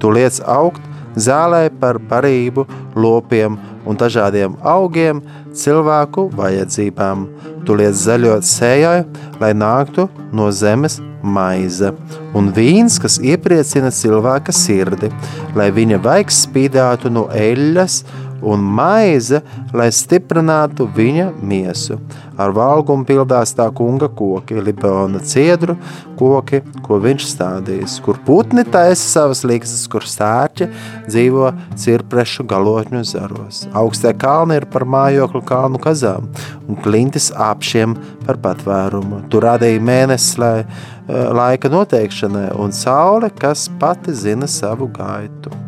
Tu 0.00 0.12
liec 0.12 0.38
augt 0.44 0.84
zālē 1.16 1.66
par 1.80 1.98
barību, 1.98 2.66
lopiem, 2.96 3.56
un 3.86 3.98
dažādiem 3.98 4.56
augiem 4.66 5.22
cilvēku 5.56 6.28
vajadzībām. 6.36 7.26
Tu 7.66 7.74
liec 7.78 7.96
zaļot 7.98 8.46
sējai, 8.46 9.04
lai 9.40 9.52
nāktu 9.56 10.06
no 10.36 10.50
zemes 10.54 11.00
maize, 11.26 11.90
un 12.36 12.52
vīns, 12.54 13.00
kas 13.02 13.18
iepriecina 13.18 13.90
cilvēka 13.94 14.54
sirdi, 14.54 15.10
lai 15.58 15.70
viņa 15.74 15.98
vaigs 16.04 16.44
spīdātu 16.46 17.10
no 17.10 17.26
eļļas, 17.34 18.02
un 18.44 18.60
maize, 18.60 19.40
lai 19.76 19.88
stiprinātu 19.94 20.88
viņa 20.96 21.30
miesu. 21.40 21.98
Ar 22.36 22.52
valgumu 22.52 23.06
pildās 23.08 23.54
tā 23.56 23.70
kunga 23.72 24.10
koki, 24.12 24.58
Libāna 24.60 25.22
ciedru 25.24 25.76
koki, 26.18 26.60
ko 26.84 26.98
viņš 27.00 27.28
stādīs, 27.30 27.96
kur 28.04 28.20
putni 28.26 28.64
taisa 28.68 29.06
savas 29.06 29.40
līkstas, 29.48 29.86
kur 29.92 30.04
stārķi 30.04 30.68
dzīvo 31.08 31.50
cirprešu 31.80 32.44
galotņu 32.48 33.04
zaros. 33.08 33.64
Augstie 33.76 34.12
kalni 34.20 34.60
ir 34.60 34.68
par 34.72 34.84
mājokļu 34.84 35.44
kalnu 35.48 35.80
kazām, 35.82 36.28
un 36.68 36.80
klintis 36.84 37.30
apšiem 37.32 37.96
par 38.26 38.40
patvērumu. 38.44 39.24
Tur 39.32 39.48
radīja 39.48 39.80
mēnesis, 39.80 40.36
lai 40.42 40.56
eh, 40.60 40.66
laika 41.08 41.72
noteikšanai, 41.72 42.50
un 42.60 42.76
saule, 42.76 43.32
kas 43.40 43.70
pati 43.80 44.12
zina 44.16 44.50
savu 44.50 44.90
gaitu. 44.92 45.65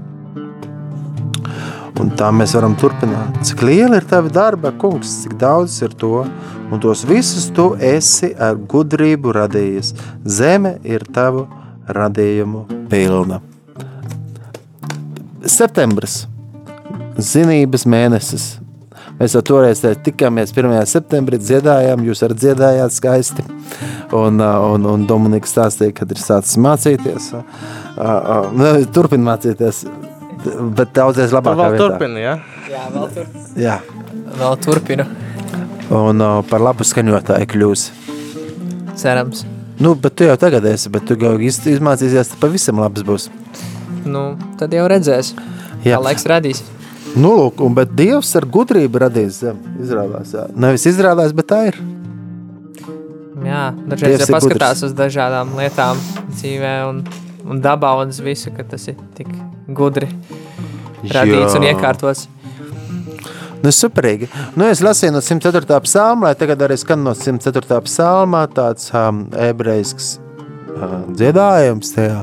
Un 1.98 2.12
tā 2.14 2.28
mēs 2.30 2.54
varam 2.54 2.76
turpināt. 2.78 3.40
Cik 3.46 3.64
liela 3.66 3.98
ir 3.98 4.06
tava 4.06 4.30
darba, 4.30 4.70
kungs, 4.78 5.10
cik 5.24 5.34
daudz 5.40 5.80
ir 5.82 5.94
to, 5.98 6.22
un 6.70 6.82
tos 6.82 7.02
visus 7.08 7.48
tu 7.54 7.72
esi 7.82 8.30
ar 8.38 8.58
gudrību 8.70 9.34
radījis. 9.34 9.94
Zeme 10.22 10.76
ir 10.86 11.02
tavu 11.14 11.48
radījumu 11.88 12.64
pilna. 12.92 13.40
Septembris, 15.48 16.22
zinības 17.18 17.86
mēnesis. 17.88 18.48
Mēs 19.18 19.34
jau 19.34 19.42
toreiz 19.42 19.80
tikāmies 20.06 20.52
1. 20.54 20.76
septembrī, 20.86 21.40
dziedājām, 21.42 22.04
jūs 22.06 22.22
arī 22.22 22.36
dziedājāt 22.38 22.94
skaisti. 22.94 23.42
Un, 24.14 24.38
un, 24.38 24.86
un 24.86 25.06
Dominika 25.08 25.50
stāstīja, 25.50 25.96
kad 25.98 26.14
ir 26.14 26.20
sācis 26.22 26.54
mācīties. 26.62 27.32
Turpin 28.94 29.26
mācīties 29.26 29.82
bet 30.76 30.94
daudzreiz 30.96 31.34
labāk. 31.34 31.58
Vēl 31.58 31.78
turpina, 31.80 32.22
ja? 32.22 32.34
Jā, 32.70 32.86
vēl 32.94 33.08
turpina. 33.16 33.46
Jā. 33.58 33.78
Vēl 34.38 34.58
turpina. 34.64 35.06
Un 35.88 36.20
uh, 36.20 36.40
par 36.48 36.62
labu 36.62 36.84
skaņotāju 36.84 37.48
kļūs. 37.48 37.86
Cerams. 38.98 39.44
Nu, 39.78 39.94
bet 39.94 40.16
tu 40.18 40.26
jau 40.26 40.34
tagad 40.40 40.64
esi, 40.66 40.90
bet 40.90 41.06
tu 41.06 41.14
jau 41.18 41.36
iz, 41.38 41.60
izmācīsies, 41.70 42.32
tad 42.32 42.40
pavisam 42.42 42.80
labs 42.82 43.04
būs. 43.06 43.28
Nu, 44.08 44.32
tad 44.58 44.74
jau 44.74 44.88
redzēs. 44.90 45.32
Jā. 45.84 45.96
Kā 45.96 46.02
laiks 46.02 46.26
radīs. 46.28 46.64
Nu, 47.14 47.30
lūk, 47.38 47.62
un, 47.64 47.76
bet 47.78 47.94
Dievs 47.96 48.34
ar 48.38 48.46
gudrību 48.52 49.00
radīs 49.04 49.40
zemi. 49.44 49.76
Izrādās, 49.82 50.34
jā. 50.34 50.48
Nevis 50.58 50.84
izrādās, 50.90 51.32
bet 51.36 51.48
tā 51.50 51.60
ir. 51.70 51.78
Jā, 53.46 53.68
dažreiz 53.86 54.18
Dievs 54.18 54.26
ja 54.26 54.34
paskatās 54.34 54.80
gudrs. 54.82 54.88
uz 54.90 54.96
dažādām 54.98 55.54
lietām 55.56 56.02
dzīvē 56.34 56.74
un, 56.90 57.04
un 57.46 57.62
dabā 57.64 57.94
un 58.02 58.12
uz 58.12 58.18
visu, 58.24 58.52
ka 58.54 58.66
tas 58.74 58.90
ir 58.90 58.98
tik 59.16 59.30
gudri 59.68 60.08
radīts 61.04 61.56
un 61.58 61.66
Jā. 61.66 61.74
iekārtots. 61.74 62.26
Nu, 63.58 63.72
superīgi. 63.74 64.28
Nu, 64.54 64.68
es 64.70 64.80
lasīju 64.84 65.16
no 65.16 65.20
104. 65.24 65.80
psalma, 65.82 66.28
lai 66.28 66.36
tagad 66.38 66.62
arī 66.62 66.76
skan 66.78 67.02
no 67.02 67.14
104. 67.14 67.80
psalma 67.88 68.44
tāds 68.54 68.86
um, 68.94 69.24
ebreisks 69.34 70.18
uh, 70.76 71.00
dziedājums 71.10 71.90
tajā 71.96 72.20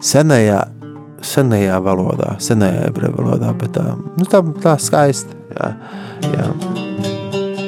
senajā, 0.00 0.62
senajā 1.20 1.76
valodā, 1.84 2.32
senajā 2.40 2.86
ebreju 2.88 3.12
valodā, 3.18 3.52
bet 3.60 3.74
tā, 3.76 3.84
nu, 4.16 4.24
tā, 4.24 4.40
tā 4.64 4.76
skaisti. 4.80 5.36
Jā, 5.52 5.68
jā. 6.24 6.48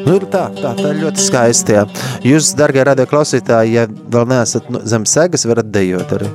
Nu, 0.02 0.16
tā, 0.32 0.46
tā, 0.56 0.72
tā 0.78 0.88
ir 0.94 1.02
ļoti 1.04 1.22
skaisti. 1.22 1.76
Jā. 1.76 1.84
Jūs, 2.26 2.54
darbie 2.58 2.82
radio 2.88 3.06
klausītāji, 3.10 3.76
ja 3.76 3.86
vēl 3.86 4.26
neesat 4.32 4.72
no- 4.72 4.80
zem 4.88 5.04
segas, 5.08 5.44
varat 5.46 5.68
dejot 5.74 6.16
arī. 6.16 6.32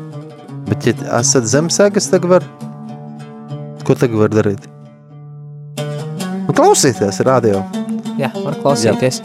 Bet, 0.70 0.86
ja 0.88 1.20
esat 1.20 1.50
zem 1.50 1.72
segas, 1.74 2.10
tad 2.14 2.30
var. 2.30 2.46
Ko 3.88 3.96
tagad 3.96 4.20
var 4.20 4.34
darīt? 4.34 4.66
Nu, 5.80 6.52
klausīties 6.52 7.22
radio. 7.24 7.62
Jā, 8.20 8.34
var 8.36 8.58
klausīties. 8.60 9.22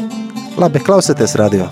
Labi, 0.60 0.82
klausieties 0.86 1.34
radio. 1.40 1.66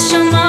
Deixa 0.00 0.39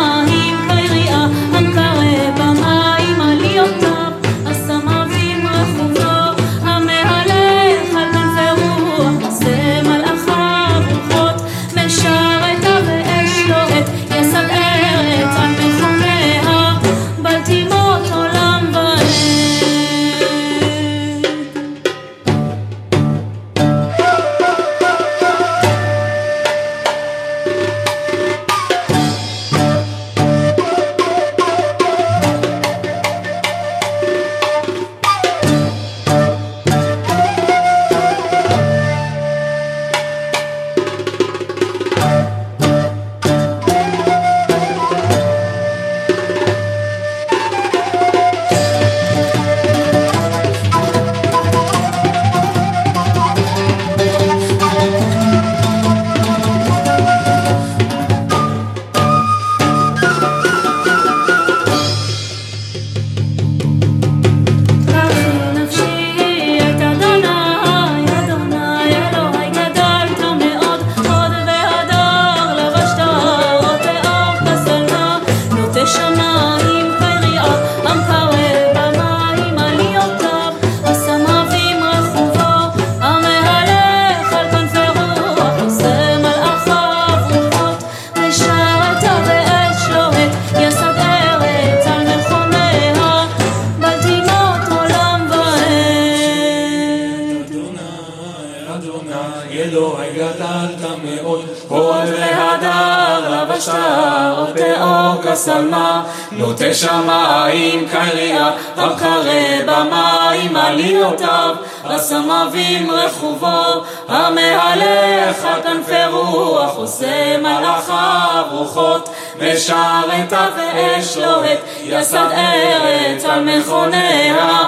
בשלמה, 105.31 106.03
נוטה 106.31 106.73
שמיים 106.73 107.87
קליע, 107.91 108.49
הקרא 108.77 109.61
במים 109.65 110.55
עליותיו, 110.55 111.55
הסמבים 111.83 112.91
רכובו, 112.91 113.83
המהלך 114.07 115.45
על 115.45 115.61
כנפי 115.63 116.05
רוח, 116.11 116.75
עושה 116.75 117.37
מלאכיו 117.37 118.43
רוחות, 118.51 119.09
משרתיו 119.35 120.51
ואש 120.57 121.17
לוהט, 121.17 121.59
יסד 121.83 122.27
ארץ 122.31 123.25
על 123.25 123.43
מכוניה, 123.43 124.63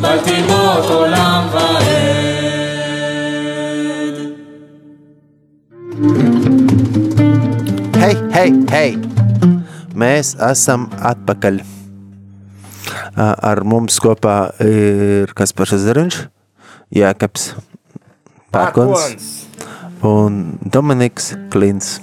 בל 0.00 0.18
עולם 0.88 1.48
ועד. 1.52 1.76
Hei, 8.06 8.14
hei, 8.30 8.50
hei! 8.70 8.90
Mēs 9.98 10.28
esam 10.46 10.84
atpakaļ. 10.94 11.56
Ar 13.18 13.60
mums 13.66 13.96
kopā 13.98 14.34
ir 14.62 15.32
Kaspars 15.34 15.72
Zariņš, 15.82 16.18
Jēkabs 16.94 17.48
Pērkons 18.54 19.24
un 20.06 20.36
Dominiks 20.62 21.32
Klins. 21.50 21.96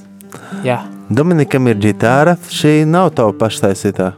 Jā, 0.67 0.81
Dominikam 1.07 1.71
ir 1.71 1.79
ģitāra, 1.85 2.35
šī 2.51 2.81
nav 2.83 3.13
tava 3.15 3.31
paštaisītā, 3.39 4.09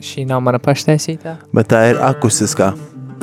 šī 0.00 0.24
nav 0.30 0.40
mana 0.46 0.62
paštaisītā. 0.64 1.36
bet 1.52 1.68
tā 1.68 1.82
ir 1.90 2.00
akustiskā. 2.00 2.70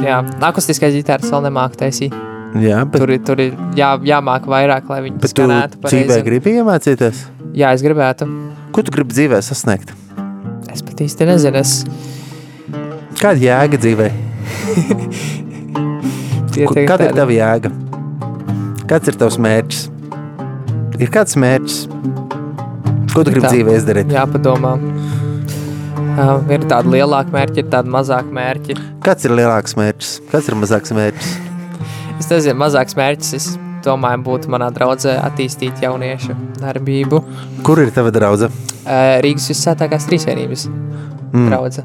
Jā, 0.06 0.22
akustiskais 0.52 0.94
ģitārs 1.00 1.34
vēl 1.34 1.50
nemāk 1.50 1.82
taisīt. 1.82 2.14
Jā, 2.62 2.84
bet, 2.86 3.02
Tur, 3.02 3.10
ir- 3.10 3.24
tur 3.26 3.40
ir 3.42 3.54
jā, 3.74 3.96
jāmāk 4.06 4.46
vairāk, 4.46 4.86
lai 4.90 5.00
viņi 5.08 5.18
bet 5.20 5.32
tu 5.34 5.42
skanētu 5.42 5.80
dzīvē 5.82 6.18
gribi 6.26 6.52
iemācīties? 6.60 7.24
Jā, 7.58 7.72
es 7.74 7.82
gribētu. 7.82 8.28
Ko 8.74 8.82
tu 8.86 8.92
gribi 8.94 9.14
dzīvē 9.14 9.40
sasniegt? 9.42 9.94
Es 10.72 10.82
pat 10.86 11.02
īsti 11.06 11.26
nezinu, 11.30 11.56
es 11.62 11.84
Kāda 13.24 13.40
jēga 13.40 13.78
dzīvē? 13.80 14.12
Kāda 16.54 16.82
ir 16.84 16.90
tādi- 16.90 17.16
tava 17.18 17.32
jēga? 17.34 17.72
Kāds 18.90 19.08
ir 19.08 19.18
tavs 19.18 19.38
mērķis? 19.42 19.90
Ir 21.02 21.10
kāds 21.10 21.38
mērķis? 21.40 21.78
Ko 23.14 23.24
tu 23.24 23.32
gribi 23.32 23.48
dzīvē 23.48 23.78
izdarīt? 23.80 24.12
jāpadomā. 24.14 24.74
Uh, 26.14 26.38
ir 26.54 26.60
tāda 26.70 26.86
lielāka 26.94 27.32
mērķa, 27.34 27.58
ir 27.64 27.70
tāda 27.74 27.90
mazāka 27.90 28.30
mērķa. 28.30 28.76
Kāds 29.02 29.26
ir 29.26 29.32
lielāks 29.34 29.74
mērķis? 29.80 30.12
Kāds 30.30 30.50
ir 30.52 30.56
mazāks 30.60 30.92
mērķis? 30.94 31.32
Es 32.24 32.30
nezinu, 32.32 32.56
mazāks 32.56 32.96
mērķis. 32.96 33.32
Es 33.36 33.48
domāju, 33.84 34.22
būtu 34.24 34.52
manā 34.54 34.70
draudzē 34.72 35.18
attīstīt 35.26 35.82
jauniešu 35.84 36.38
darbību. 36.62 37.20
Kur 37.68 37.82
ir 37.84 37.92
tava 37.92 38.14
draudzene? 38.16 38.56
Uh, 38.84 39.18
Rīgas 39.26 39.50
vissētākās 39.52 40.08
trīsvienības 40.08 40.64
mm. 40.70 41.50
draudze. 41.50 41.84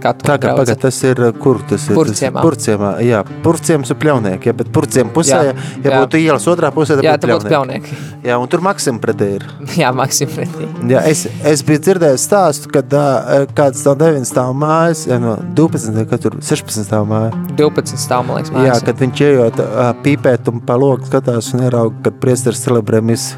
Kā 0.00 0.14
tu 0.16 0.24
Tā 0.24 0.36
kā 0.40 0.54
pagad, 0.56 0.78
tas 0.80 0.96
ir 1.04 1.18
uh, 1.20 1.30
kur 1.36 1.58
tas 1.68 1.82
ir? 1.90 1.96
Purciemā. 1.98 2.40
Tas 2.40 2.46
Purciemā, 2.46 2.90
jā, 3.04 3.20
purciems 3.44 3.90
ir 3.92 3.98
pļaunieki, 4.00 4.48
jā, 4.48 4.54
bet 4.56 4.70
purciem 4.72 5.10
pusē, 5.12 5.34
Jā, 5.34 5.50
jā, 5.50 5.54
ja 5.84 5.90
jā. 5.92 5.98
būtu 6.00 6.20
ielas 6.22 6.46
otrā 6.48 6.70
pusē, 6.72 6.96
tad 6.96 7.04
Jā, 7.04 7.16
būtu 7.20 7.50
pļaunieki. 7.50 7.98
Jā, 8.30 8.38
un 8.40 8.48
tur 8.52 8.60
maksim 8.64 8.98
pretī 9.00 9.28
ir. 9.38 9.44
Jā, 9.80 9.90
maksim 9.96 10.28
pretī. 10.32 10.68
Jā, 10.88 11.04
es, 11.08 11.26
es 11.52 11.62
biju 11.66 11.82
dzirdējis 11.86 12.24
stāstu, 12.28 12.72
kad 12.72 12.96
uh, 12.96 13.44
kāds 13.56 13.84
tā 13.84 13.94
9 14.00 14.24
stāv 14.28 14.52
mājas, 14.60 15.06
ja, 15.08 15.20
no 15.22 15.36
12, 15.56 16.00
kad 16.10 16.24
tur 16.24 16.36
16 16.40 16.88
stāv 16.88 17.06
māja. 17.10 17.30
12 17.60 18.00
stāv, 18.00 18.26
man 18.28 18.40
liekas, 18.40 18.52
Jā, 18.52 18.64
mājas. 18.72 18.84
kad 18.88 19.00
viņš 19.04 19.24
ejot 19.28 19.62
uh, 19.64 19.92
pīpēt 20.04 20.52
un 20.52 20.64
pa 20.64 20.76
logu 20.80 21.08
skatās 21.08 21.52
un 21.56 21.64
ieraug, 21.68 21.96
kad 22.04 22.20
priesteris 22.20 22.64
celebrē 22.64 23.00
misi. 23.04 23.36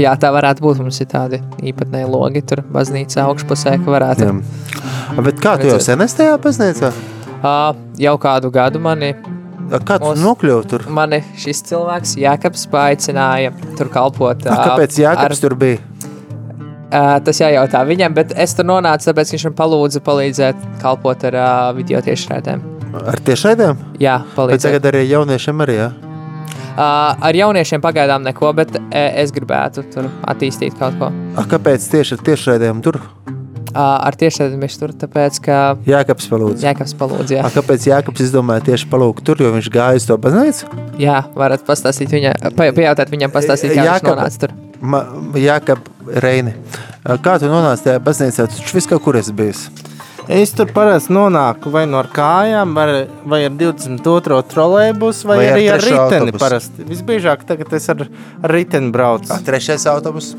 Jā, 0.00 0.14
tā 0.16 0.30
varētu 0.32 0.64
būt. 0.64 0.80
Mums 0.80 1.00
ir 1.04 1.08
tādi 1.12 1.42
īpatnēji 1.68 2.08
logi 2.08 2.40
tur 2.48 2.62
baznīcā 2.72 3.26
augšpusē, 3.28 3.76
ka 3.84 3.92
varētu. 3.92 4.28
Jā. 4.28 4.81
Bet 5.20 5.40
kā 5.44 5.56
tu 5.60 5.68
jau 5.68 5.78
sen 5.82 6.00
esi 6.04 6.16
tajā 6.22 6.38
baznīcā? 6.42 6.90
Uh, 7.42 7.72
jau 8.00 8.14
kādu 8.22 8.50
gadu 8.54 8.80
mani, 8.82 9.12
Kā 9.72 9.96
tu 10.00 10.10
nokļuvi 10.20 10.68
tur? 10.68 10.82
mani 10.92 11.22
šis 11.40 11.62
cilvēks, 11.68 12.14
Jākaps, 12.20 12.66
paaicināja 12.72 13.52
tur 13.78 13.88
kalpot. 13.92 14.44
Ā, 14.46 14.56
kāpēc 14.68 14.98
Jākaps 15.00 15.40
tur 15.42 15.54
bija? 15.58 15.80
Uh, 16.92 17.16
tas 17.24 17.38
jājautā 17.40 17.80
viņam, 17.88 18.12
bet 18.12 18.34
es 18.36 18.52
tur 18.52 18.66
nonācu, 18.68 19.06
tāpēc 19.08 19.30
viņš 19.32 19.44
man 19.48 19.54
palūdza 19.56 20.02
palīdzēt 20.04 20.64
kalpot 20.82 21.22
ar 21.30 21.36
uh, 21.40 21.50
video 21.78 22.02
tiešraidēm. 22.04 22.60
Ar 23.00 23.20
tiešraidēm? 23.24 23.78
Jā, 24.02 24.18
Bet 24.26 24.34
palīdzēt. 24.36 24.66
tagad 24.66 24.88
arī 24.92 25.06
jauniešiem 25.08 25.64
arī, 25.64 25.78
jā? 25.80 25.86
Uh, 26.72 27.16
ar 27.16 27.36
jauniešiem 27.36 27.80
pagaidām 27.84 28.24
neko, 28.28 28.52
bet 28.56 28.76
uh, 28.76 28.84
es 28.92 29.32
gribētu 29.32 29.86
tur 29.92 30.10
attīstīt 30.28 30.76
kaut 30.80 30.98
ko. 31.00 31.08
A, 31.36 31.46
kāpēc 31.48 31.88
tieši 31.96 32.18
ar 32.18 32.26
tiešraidēm 32.28 32.84
tur? 32.84 33.00
Ar 33.74 34.16
tiešraidēm 34.20 34.60
viņš 34.66 34.78
tur, 34.80 34.92
tāpēc 35.02 35.38
ka 35.44 35.58
Jākaps 35.88 36.26
palūdza. 36.30 36.66
Jākaps 36.66 36.94
palūdza. 36.98 37.36
Jā, 37.38 37.44
A, 37.46 37.50
kāpēc 37.54 37.86
Jākaps 37.88 38.24
izdomāja 38.26 38.64
tieši 38.70 38.88
palūgt 38.92 39.24
tur, 39.24 39.40
jo 39.40 39.52
viņš 39.54 39.70
gāja 39.72 40.00
uz 40.00 40.06
to 40.08 40.18
baznīcu? 40.18 40.68
jā 41.00 41.22
varat 41.34 41.64
pastāstīt 41.66 42.12
viņam, 42.12 42.36
pa, 42.56 42.68
pajautāt 42.76 43.10
viņam, 43.14 43.32
pastāstīt, 43.32 43.72
kā 43.72 43.80
viņš 43.80 43.92
Jākap- 43.92 44.16
nonāca 44.16 44.38
tur. 44.44 44.52
Ma, 44.82 45.04
Jākap 45.38 45.78
Reini. 46.22 46.52
Kā 47.22 47.38
tu 47.38 47.46
nonāci 47.50 47.86
tajā 47.88 48.02
baznīcā? 48.02 48.48
Tu 48.50 48.60
taču 48.60 48.76
viss 48.76 48.90
kaut 48.90 49.02
kur 49.02 49.16
esi 49.16 49.32
bijis. 49.32 49.68
Es 50.30 50.52
tur 50.54 50.68
parasti 50.70 51.10
nonāku 51.10 51.70
vai 51.74 51.82
no 51.90 51.98
ar 51.98 52.06
kājām, 52.06 52.74
vai, 52.76 53.08
vai 53.26 53.40
ar 53.48 53.50
22. 53.58 54.38
trolēļus, 54.52 55.24
vai, 55.26 55.36
Vai 55.40 55.46
ar 55.48 55.56
arī 55.56 55.64
ar 55.72 55.80
trešo 55.82 56.04
riteni. 56.10 56.86
Visbiežāk 56.92 57.42
tagad 57.48 57.72
es 57.74 57.88
ar, 57.90 58.04
ar 58.42 58.54
riteni 58.54 58.92
braucu. 58.94 59.32
A, 59.34 59.40
trešais 59.42 59.86
autobus. 59.90 60.36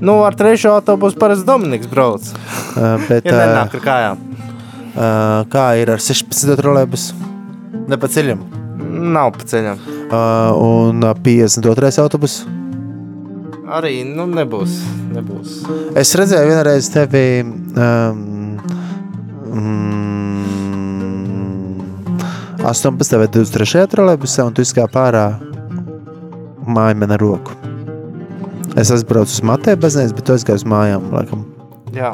Nu, 0.00 0.18
ar 0.24 0.34
trešo 0.36 0.74
autobusu 0.76 1.16
parasti 1.18 1.46
Dominiks 1.48 1.86
brauc. 1.88 2.26
A, 2.76 2.96
bet, 3.08 3.24
Ja 3.24 3.38
nenāk 3.40 3.76
ar 3.78 3.84
kājām. 3.86 4.16
a, 4.96 5.44
kā 5.52 5.66
ir 5.80 5.90
ar 5.94 6.02
16. 6.02 6.52
trolēbus? 6.60 7.10
Ne 7.88 7.96
pa 8.00 8.08
ceļam. 8.10 8.42
Nav 9.16 9.32
pa 9.38 9.46
ceļam. 9.48 9.80
A, 10.12 10.20
un 10.52 11.04
a, 11.04 11.14
52. 11.16 11.92
autobus. 12.04 12.42
Arī 13.66 14.04
nu, 14.06 14.28
nebūs. 14.30 14.76
nebūs. 15.16 15.56
Es 15.98 16.12
redzēju 16.14 16.52
vienreiz 16.52 16.86
tevi. 16.94 17.42
Um, 17.42 18.60
mm, 19.50 20.46
18. 22.62 23.18
vai 23.18 23.26
23. 23.32 23.86
trolēbusā, 23.90 24.46
un 24.46 24.54
tu 24.54 24.62
izkāpi 24.62 25.00
ārā 25.02 25.26
māju 26.66 27.00
man 27.02 27.16
ar 27.16 27.22
roku. 27.22 27.56
Es 28.76 28.90
aizbraucu 28.92 29.32
uz 29.32 29.42
Mateja 29.46 29.78
baznīcu, 29.80 30.18
bet 30.18 30.26
tu 30.28 30.34
aizgāji 30.34 30.60
uz 30.60 30.66
mājām, 30.68 31.06
laikam. 31.14 31.46
Jā. 31.96 32.10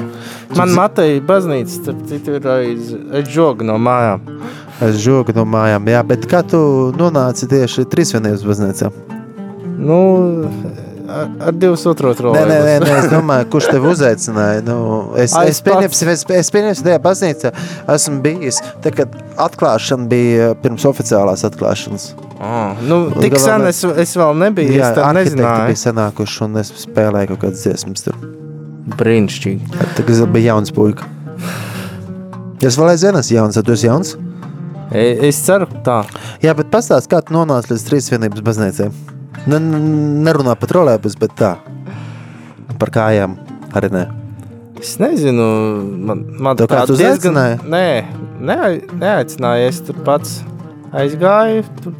Man 0.54 0.74
Mateja 0.76 1.22
baznīca, 1.26 1.72
starp 1.74 2.04
citu, 2.06 2.36
ir 2.38 2.46
aiz, 2.52 2.92
aiz 3.18 3.32
žoga 3.34 3.66
no 3.66 3.80
mājām. 3.82 4.22
Es 4.82 5.00
žogu 5.02 5.34
no 5.34 5.42
mājām, 5.48 5.90
jā, 5.90 6.04
bet 6.06 6.28
kā 6.30 6.44
tu 6.46 6.60
nonāci 6.98 7.48
tieši 7.50 7.86
trīsvienības 7.90 8.46
baznīcā? 8.46 8.92
Nu, 9.82 9.98
ar, 11.10 11.28
ar 11.48 11.56
22. 11.58 12.32
Nē, 12.36 12.44
nē, 12.46 12.58
nē, 12.66 12.74
trolēļus. 12.78 12.88
nē, 12.88 12.98
es 13.00 13.10
domāju, 13.16 13.48
kurš 13.52 13.70
tev 13.72 13.88
uzaicināja. 13.90 14.64
Nu, 14.66 14.78
es, 15.18 15.34
es, 15.42 15.62
pieņemsim, 15.66 16.12
es, 16.14 16.26
es 16.38 16.52
pieņemsim, 16.54 16.86
tajā 16.88 17.00
baznīcā 17.02 17.54
esmu 17.96 18.20
bijis. 18.24 18.62
Tad, 18.84 18.94
kad 19.00 19.16
atklāšana 19.50 20.06
bija 20.12 20.52
pirms 20.62 20.86
oficiālās 20.88 21.42
atklāšanas. 21.48 22.12
Oh, 22.42 22.74
nu, 22.82 22.96
tik 23.20 23.36
galvenais- 23.36 23.78
sen 23.78 23.92
es, 23.92 23.98
es 24.02 24.16
vēl 24.18 24.34
nebiju. 24.40 24.72
Jā, 24.74 24.88
es 24.90 24.98
tā 24.98 25.10
nezināju. 25.14 25.66
bija 25.68 25.78
sanākuši 25.78 26.40
un 26.48 26.56
es 26.58 26.72
spēlēju 26.82 27.28
kaut 27.32 27.40
kādas 27.44 27.62
dziesmas 27.62 28.02
tur. 28.02 28.16
Brīnišķīgi. 28.98 29.70
Tad, 29.78 30.10
es 30.10 30.20
bija 30.34 30.48
jauns 30.56 30.72
puika. 30.74 31.06
Es 32.62 32.76
vēl 32.78 32.90
aizvien 32.92 33.14
esmu 33.18 33.36
jauns, 33.36 33.54
tad 33.58 33.66
tu 33.66 33.72
esi 33.76 33.86
jauns? 33.86 34.16
E- 34.92 35.28
Es 35.28 35.38
ceru, 35.46 35.66
ka 35.70 35.78
tā. 35.86 35.98
Jā, 36.42 36.54
bet 36.56 36.70
pastāst, 36.70 37.06
kā 37.08 37.22
tu 37.24 37.32
nonāci 37.34 37.70
līdz 37.72 37.86
trīsvienības 37.88 38.42
baznīcai. 38.42 38.90
Ne, 39.46 39.58
nerunā 40.26 40.58
par 40.58 40.68
trolēbus, 40.68 41.16
bet 41.18 41.30
tā. 41.38 41.56
Par 42.78 42.90
kājām 42.90 43.36
arī 43.72 43.90
ne. 43.92 44.06
Es 44.80 44.96
nezinu, 44.98 45.46
man, 46.06 46.24
man 46.42 46.56
Tev 46.56 46.66
kāds 46.66 46.90
uzaicināja? 46.90 47.60
Nē, 47.62 48.04
ne, 48.40 48.56
neaicināja. 48.98 49.68
Es 49.68 49.78
tur 49.80 49.94
pats 50.04 50.40
aizgāju. 50.92 51.62
Tur. 51.82 51.92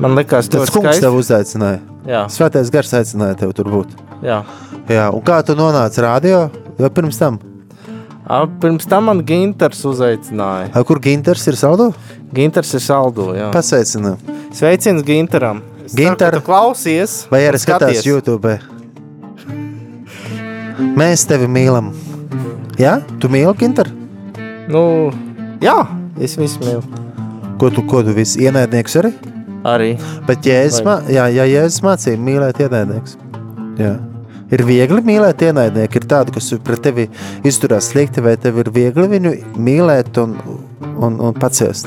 Man 0.00 0.14
liekas, 0.16 0.48
Tas 0.48 0.70
kungs 0.72 1.00
tev 1.02 1.14
uzaicināja. 1.18 1.80
Jā, 2.08 2.24
Svētais 2.32 2.70
gars 2.72 2.90
aicināja 2.96 3.36
tevi 3.42 3.52
tur 3.58 3.68
būt. 3.68 3.88
jā. 4.24 4.42
Jā, 4.90 5.10
un 5.14 5.20
kā 5.22 5.42
tu 5.46 5.54
nonāci 5.54 6.00
rādio? 6.02 6.50
Vai 6.78 6.88
pirms 6.90 7.18
tam? 7.20 7.38
A, 8.26 8.46
pirms 8.46 8.86
tam 8.88 9.04
man 9.10 9.20
Ginters 9.26 9.82
uzaicināja. 9.84 10.70
A, 10.74 10.82
Kur 10.84 10.98
Ginters 11.02 11.46
ir 11.46 11.56
saldo? 11.60 11.92
Ginters 12.34 12.72
ir 12.74 12.80
saldo. 12.80 13.32
jā. 13.36 13.50
Pasveicinu. 13.52 14.16
Sveiciens 14.52 15.02
Ginteram. 15.06 15.60
Es 15.84 15.92
ceru, 15.92 16.02
Ginter. 16.08 16.34
tu 16.38 16.40
klausies. 16.46 17.26
Vai 17.30 17.40
arī 17.48 17.58
skaties. 17.58 18.04
YouTube? 18.06 18.58
Mēs 20.96 21.26
tevi 21.28 21.46
mīlam. 21.50 21.92
Jā, 22.80 23.00
tu 23.20 23.28
mīli 23.28 23.52
Ginteru? 23.60 23.92
Nu, 24.70 24.82
jā, 25.60 25.76
es 26.20 26.36
visu 26.40 26.60
mīlu. 26.64 26.82
Ko 27.60 27.68
tu, 27.70 27.82
ko 27.84 28.02
tu 28.06 28.14
visi 28.16 28.40
ienaidnieks 28.46 28.96
arī? 29.02 29.10
Arī. 29.68 29.90
Bet 30.28 30.46
Jēzus, 30.48 30.80
mā, 30.86 31.00
jā, 31.12 31.26
jā, 31.34 31.44
Jēzus 31.50 31.82
mācīja 31.84 32.20
mīlēt 32.20 32.60
ienaidnieks. 32.64 33.16
Jā. 33.80 33.94
Ir 34.50 34.64
viegli 34.66 35.02
mīlēt 35.06 35.42
ienaidnieku, 35.46 36.00
ir 36.00 36.06
tādi, 36.10 36.32
kas 36.34 36.48
pret 36.64 36.80
tevi 36.82 37.04
izturās 37.46 37.90
slikti, 37.92 38.22
vai 38.24 38.32
tev 38.40 38.56
ir 38.64 38.70
viegli 38.74 39.04
viņu 39.12 39.34
mīlēt 39.62 40.16
un, 40.22 40.32
un, 40.96 41.20
un 41.28 41.36
paciest. 41.36 41.86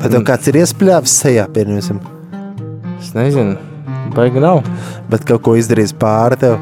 Vai 0.00 0.08
tev 0.08 0.22
kāds 0.24 0.48
ir 0.48 0.60
iespļāvis 0.62 1.18
sejā, 1.24 1.44
pieņemsim, 1.52 1.98
Es 3.00 3.12
nezinu, 3.16 3.56
baigi 4.16 4.40
nav. 4.40 4.62
bet 5.10 5.24
kaut 5.28 5.42
ko 5.42 5.54
izdarījis 5.58 5.92
pāri 6.00 6.36
tev, 6.40 6.58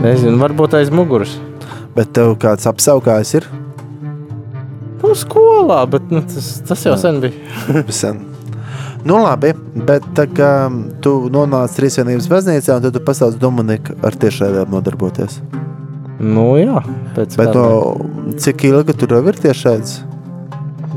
Nezinu, 0.00 0.38
varbūt 0.40 0.74
aiz 0.78 0.90
muguras. 0.90 1.36
bet 1.94 2.12
tev 2.16 2.34
kāds 2.40 2.66
apsaukājis 2.70 3.34
ir? 3.36 3.46
Nu, 5.00 5.14
skolā, 5.16 5.84
bet 5.90 6.10
nu, 6.12 6.20
tas, 6.28 6.50
tas 6.68 6.84
jau 6.84 6.96
sen 7.00 7.22
bija. 7.22 7.32
Sen. 8.00 8.20
Nu, 9.04 9.16
labi, 9.22 9.54
bet 9.88 10.04
tā 10.16 10.26
kā 10.28 10.50
tu 11.00 11.14
nonāci 11.32 11.78
Trīsvienības 11.78 12.28
baznīcā, 12.28 12.76
un 12.76 12.84
tad 12.84 12.96
tu 12.98 13.00
pasauc 13.04 13.38
Dominiku 13.40 13.96
ar 14.04 14.16
tiešraidēm 14.20 14.74
nodarboties. 14.74 15.38
Nu, 16.20 16.50
jā, 16.60 16.82
pēc 17.16 17.38
Bet 17.40 17.56
no, 17.56 17.96
cik 18.36 18.66
ilgi 18.68 18.92
tur 19.00 19.16
jau 19.16 19.22
ir 19.32 19.40
tiešraides? 19.40 20.02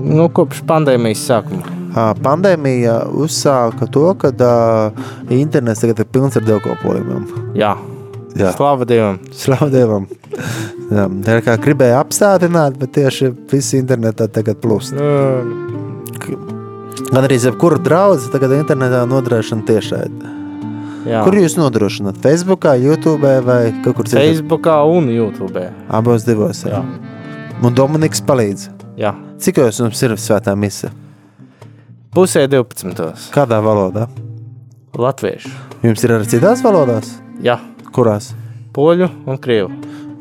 nu, 0.04 0.28
kopš 0.36 0.64
pandēmijas 0.68 1.24
sākuma. 1.30 1.80
Pandēmija 2.26 3.04
uzsāka 3.22 3.88
to, 3.94 4.08
ka 4.20 4.34
internets 5.32 5.84
tagad 5.84 6.02
ir 6.02 6.10
pilns 6.12 6.38
ar 6.40 6.46
dievkalpojumiem. 6.48 7.28
Jā, 7.60 7.76
Jā. 8.36 8.52
slava 8.58 8.88
Dievam. 8.90 9.20
Slavu 9.32 9.70
Dievam! 9.74 10.08
Jā, 10.92 11.06
tā 11.26 11.38
ir 11.38 11.44
kā 11.46 11.56
gribēja 11.64 12.02
apstādināt, 12.04 12.76
bet 12.82 12.92
tieši 12.98 13.32
viss 13.52 13.74
internetā 13.78 14.28
tagad 14.32 14.60
plūst. 14.64 14.98
Gan 17.14 17.26
arī 17.28 17.38
jebkura 17.42 17.80
draudzene 17.82 18.34
tagad 18.34 18.54
internetā 18.58 19.04
nodrošina 19.10 19.66
tiešraidi. 19.68 20.32
jā. 21.10 21.24
Kur 21.26 21.38
jūs 21.38 21.56
nodrošināt? 21.60 22.20
Facebookā, 22.24 22.76
YouTube 22.82 23.32
vai 23.46 23.72
kaut 23.84 23.96
kur 23.98 24.10
citur? 24.10 24.22
Facebookā 24.22 24.78
un 24.90 25.10
YouTube. 25.14 25.64
Abos 25.90 26.26
divos. 26.28 26.64
Jā. 26.66 26.82
Jā. 26.82 26.84
Un 27.64 27.74
Dominiks 27.78 28.22
palīdz. 28.26 28.68
Jā. 29.00 29.14
Cik 29.42 29.62
jūs 29.64 29.80
jums 29.82 30.04
ir 30.06 30.16
svētā 30.22 30.56
mise? 30.60 30.92
Pusē 32.14 32.46
12. 32.48 33.32
Kādā 33.34 33.58
valodā? 33.64 34.08
Latviešu. 34.94 35.50
Jums 35.84 36.04
ir 36.06 36.14
arī 36.14 36.30
citās 36.30 36.62
valodās? 36.62 37.16
Jā, 37.42 37.58
Kurās? 37.94 38.34
poļu 38.74 39.08
un 39.30 39.38
krievu. 39.42 39.70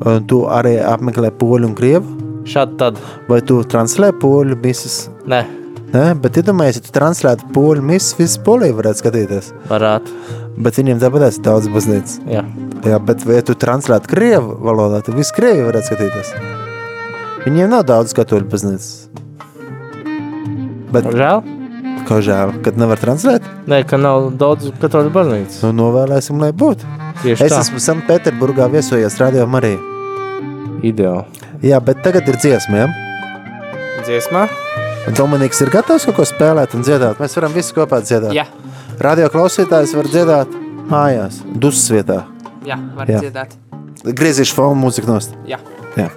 Un 0.05 0.25
tu 0.27 0.41
arī 0.51 0.77
apmeklē 0.83 1.29
poļu 1.39 1.69
un 1.69 1.75
krievu? 1.77 2.19
Šādi 2.49 2.75
tad, 2.77 2.97
Vai 3.29 3.39
tu 3.41 3.61
translē 3.63 4.11
poļu 4.19 4.57
misijas? 4.63 5.09
ne, 5.27 5.45
Nē, 5.93 6.15
bet 6.19 6.33
iedomājieties, 6.41 6.79
ja 6.81 6.85
tu 6.87 6.91
translētu 6.95 7.51
poļu 7.53 7.83
misijas, 7.85 8.15
visu 8.17 8.39
poliju 8.43 8.73
varētu 8.79 8.99
skatīties. 9.03 9.51
varētu. 9.69 10.09
Bet 10.57 10.73
viņiem 10.79 10.99
tāpat 10.99 11.27
ir 11.29 11.41
daudz 11.45 11.67
baznīcas. 11.69 12.15
Jā, 12.27 12.41
Jā, 12.83 12.97
bet 12.99 13.21
ja 13.29 13.41
tu 13.45 13.53
translētu 13.55 14.09
krievu 14.09 14.57
valodā, 14.59 15.03
tad 15.05 15.15
visu 15.15 15.31
krievi 15.37 15.63
varētu 15.69 15.87
skatīties. 15.93 16.33
Viņiem 17.45 17.69
nav 17.69 17.85
daudz 17.85 18.11
katoļu 18.17 18.49
baznīcas. 18.49 18.89
Bet 20.91 21.05
žēl. 21.13 21.43
kā 22.09 22.19
žēl, 22.25 22.51
kad 22.65 22.75
nevar 22.77 22.97
translēt, 22.99 23.45
Nē, 23.69 23.83
ka 23.87 23.97
nav 23.97 24.33
daudz 24.37 24.71
katoļu 24.81 25.13
baznīcas. 25.13 25.61
nu 25.63 25.71
novēlēsim, 25.79 26.41
lai 26.41 26.51
būtu. 26.51 26.83
Tieši 27.23 27.43
Es 27.45 27.51
tā. 27.53 27.61
esmu 27.61 27.77
Sanktpēterburgā 27.79 28.65
viesojies 28.73 29.17
Radio 29.21 29.45
Marija. 29.47 29.77
Ideāli. 30.83 31.23
Jā, 31.63 31.79
bet 31.83 32.01
tagad 32.03 32.27
ir 32.27 32.37
dziesmiem. 32.41 32.91
Dziesmā? 34.03 34.47
Dominiks 35.17 35.59
ir 35.63 35.71
gatavs 35.71 36.05
kaut 36.07 36.17
ko 36.19 36.25
spēlēt 36.27 36.75
un 36.77 36.83
dziedāt. 36.83 37.19
Mēs 37.23 37.35
varam 37.39 37.53
visi 37.55 37.75
kopā 37.75 38.01
dziedāt. 38.03 38.33
Jā, 38.35 38.45
Radio 39.03 39.25
klausītājs 39.33 39.95
var 39.97 40.07
dziedāt 40.11 40.51
mājās, 40.91 41.39
dusmas 41.55 41.89
vietā. 41.91 42.19
jā 42.67 42.77
var 42.95 43.09
Jā. 43.09 43.19
dziedāt. 43.23 43.55
Griezīšu 44.03 44.53
fonu 44.55 44.75
mūziku 44.83 45.07
nost. 45.09 45.33
Jā. 45.47 45.57
Jā. 45.97 46.09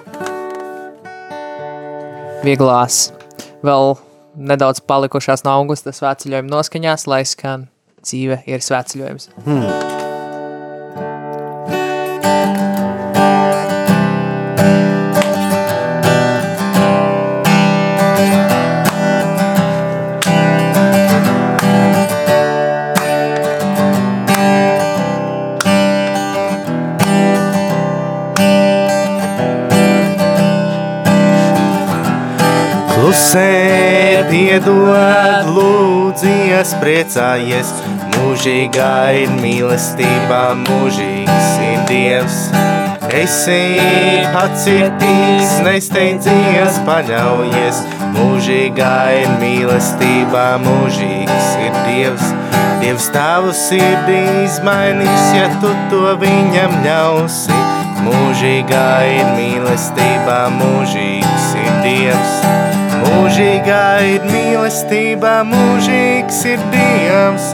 Vieglās. 2.45 3.11
Vēl 3.65 3.97
nedaudz 4.37 4.83
palikušās 4.87 5.43
no 5.47 5.55
augusta 5.57 5.91
svētceļojuma 5.95 6.51
noskaņās, 6.53 7.07
lai 7.11 7.23
skan 7.25 7.69
dzīve 8.05 8.43
ir 8.47 8.63
svētceļojums. 8.63 9.31
Klusē, 9.47 9.96
priecājies, 36.87 37.71
mūžīgā 38.15 38.95
ir 39.19 39.33
mīlestībā, 39.41 40.43
mūžīgs 40.61 41.49
ir 41.67 41.81
Dievs. 41.89 42.37
Esi 43.17 43.79
pacietīgs, 44.35 45.57
nesteidzies, 45.67 46.79
paļaujies, 46.87 47.81
mūžīgā 48.15 48.95
ir 49.19 49.33
mīlestībā, 49.43 50.47
mūžīgs 50.63 51.49
ir 51.65 51.81
Dievs. 51.89 52.31
Dievs 52.83 53.11
tavu 53.15 53.51
sirdī 53.57 54.21
izmainīs, 54.45 55.31
ja 55.35 55.49
tu 55.63 55.73
to 55.91 56.15
viņam 56.23 56.77
ļausi. 56.87 57.63
Mūžīgā 58.07 58.91
ir 59.11 59.35
mīlestībā, 59.35 60.39
mūžīgs 60.61 61.51
ir 61.65 61.73
Dievs. 61.83 62.37
Mūžīgā 63.07 63.87
ir 64.15 64.16
mīlestība, 64.77 65.41
mūžīgs 65.49 66.43
ir 66.45 66.61
Dievs, 66.69 67.47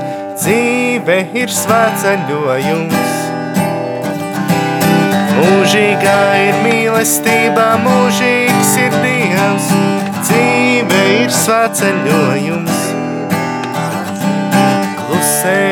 dzīve 0.42 1.18
ir 1.38 1.52
svētceļojums. 1.54 3.12
Mūžīgā 5.36 6.16
ir 6.48 6.58
mīlestība, 6.64 7.78
mūžīgs 7.84 8.74
ir 8.82 8.98
Dievs, 9.04 9.70
dzīve 10.18 11.04
ir 11.22 11.30
svētceļojums. 11.30 12.82
Klusē, 14.98 15.62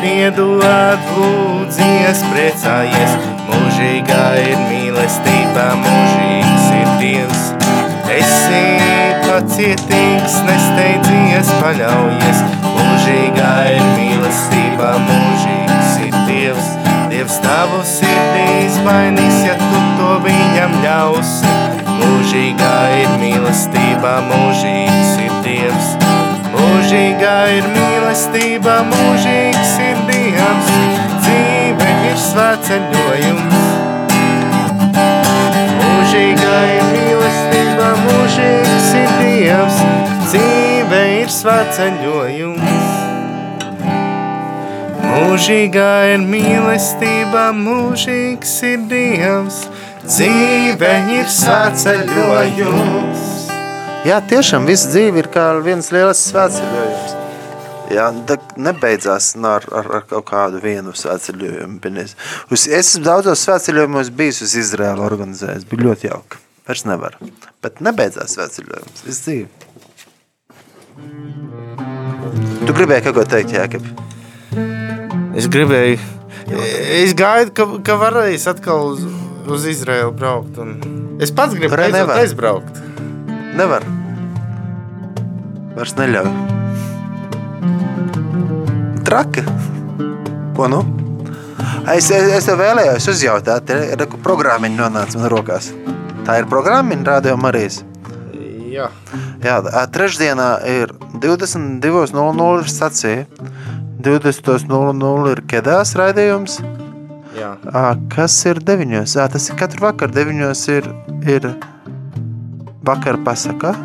piedod, 0.00 1.12
lūdzies, 1.12 2.24
priecājies, 2.32 3.18
mūžīgā 3.50 4.26
ir 4.48 4.60
mīlestība, 4.72 5.72
mūžīgs 5.84 6.70
ir 6.80 6.94
Dievs. 7.04 7.50
Esi 8.16 8.95
pacietīgs, 9.36 10.38
nesteidzies, 10.46 11.48
paļaujies, 11.60 12.38
mūžīgā 12.64 13.52
ir 13.74 13.82
mīlestība, 13.98 14.94
mūžīgs 15.04 15.96
ir 16.06 16.14
Dievs. 16.28 16.70
Dievs 17.10 17.36
tavu 17.44 17.82
sirdī 17.84 18.46
izmainīs, 18.64 19.42
ja 19.44 19.56
tu 19.60 19.82
to 19.98 20.14
viņam 20.24 20.72
ļausi. 20.84 21.52
Mūžīgā 21.98 22.78
ir 23.02 23.12
mīlestība, 23.20 24.14
mūžīgs 24.30 25.12
ir 25.26 25.36
Dievs. 25.44 25.92
Mūžīgā 26.54 27.36
ir 27.58 27.68
mīlestība, 27.76 28.78
mūžīgs 28.88 29.74
ir 29.84 30.00
Dievs. 30.08 30.72
Dzīve 31.26 31.90
ir 32.08 32.16
svētceļojums. 32.24 33.60
Mūžīgā 35.82 36.56
ir 36.78 36.88
mīlestība, 36.94 37.92
mūžīgs 38.06 38.75
ir 38.96 39.10
Dievs, 39.20 39.78
dzīve 40.26 41.00
ir 41.20 41.32
svētceļojums. 41.32 42.94
Mūžīgā 45.06 45.92
ir 46.14 46.24
mīlestība, 46.24 47.48
mūžīgs 47.56 48.54
ir 48.68 48.86
Dievs, 48.90 49.58
dzīve 50.06 50.92
ir 51.18 51.28
svētceļojums. 51.32 53.26
Jā, 54.06 54.20
tiešām 54.30 54.68
viss 54.68 54.88
dzīve 54.92 55.24
ir 55.24 55.28
kā 55.34 55.50
viens 55.66 55.92
liels 55.94 56.20
svētceļojums. 56.30 57.14
Jā, 57.96 58.08
nebeidzās 58.58 59.34
ar, 59.38 59.66
ar, 59.70 59.92
ar 60.00 60.08
kaut 60.10 60.26
kādu 60.26 60.58
vienu 60.62 60.94
svētceļojumu. 60.96 61.78
Es 62.56 62.66
esmu 62.66 63.04
daudzos 63.06 63.44
svētceļojumos 63.46 64.10
bijis 64.16 64.42
uz 64.46 64.56
Izraēlu 64.64 65.06
organizējis. 65.06 65.68
Bija 65.70 65.88
ļoti 65.90 66.10
jauki. 66.10 66.45
Vairs 66.66 66.82
nevar. 66.88 67.14
Bet 67.62 67.78
nebeidzās 67.84 68.34
svētceļojums. 68.34 69.04
Viss 69.06 69.22
dzīve. 69.22 69.46
Tu 72.66 72.74
gribēji 72.74 73.04
kaut 73.06 73.20
ko 73.20 73.24
teikt, 73.30 73.54
Jākab? 73.54 73.86
Es 75.36 75.46
gribēju, 75.52 75.98
es 76.96 77.12
gaidu, 77.18 77.52
ka, 77.54 77.66
ka 77.86 77.96
varēs 78.00 78.46
atkal 78.50 78.92
uz, 78.94 79.04
uz 79.52 79.66
Izraēlu 79.70 80.14
braukt. 80.16 80.58
Un 80.62 81.20
es 81.22 81.30
pats 81.34 81.54
gribu 81.54 81.76
beidzot 81.76 82.00
nevar. 82.00 82.22
aizbraukt. 82.22 82.82
Nevar. 83.56 83.86
Vairs 85.76 85.94
neļauj. 86.00 86.30
Traki. 89.06 89.44
Ko 90.56 90.70
nu? 90.72 90.80
Es, 91.92 92.08
es, 92.10 92.32
es 92.40 92.48
tev 92.48 92.58
vēlējos 92.58 93.06
uzjautāt, 93.12 93.70
ir 93.70 94.08
programmiņa 94.24 94.80
nonāca 94.80 95.20
man 95.20 95.30
rokās. 95.30 95.70
Tā 96.26 96.40
ir 96.40 96.48
programmiņa 96.50 97.06
Radio 97.06 97.36
Marijas. 97.38 97.84
Jā. 98.66 98.88
Jā, 99.44 99.60
trešdienā 99.94 100.48
ir 100.66 100.90
22.00 101.22 102.64
stacija, 102.66 103.26
20.00 104.02 105.30
ir 105.30 105.42
kedās 105.46 105.94
raidījums. 105.94 106.58
Jā. 107.36 107.52
Kas 108.10 108.34
ir 108.50 108.58
9? 108.58 108.96
Ā, 109.06 109.28
Tas 109.30 109.46
ir 109.46 109.58
katru 109.60 109.86
vakaru. 109.86 110.16
9. 110.16 110.50
ir, 110.74 110.88
ir 111.30 111.46
vakar 112.86 113.20
pasaka, 113.22 113.76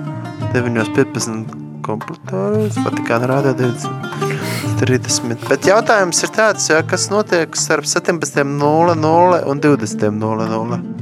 9.15 0.55 1.59
komplektārijas, 1.85 2.79
Vatikāna 2.81 3.29
rādā 3.35 3.53
20.30. 3.59 5.45
Bet 5.45 5.69
jautājums 5.69 6.25
ir 6.25 6.33
tāds, 6.33 6.71
jā, 6.73 6.81
kas 6.89 7.11
notiek 7.13 7.53
starp 7.59 7.85
17.00 7.85 9.45
un 9.45 9.63
20.00 9.67 11.00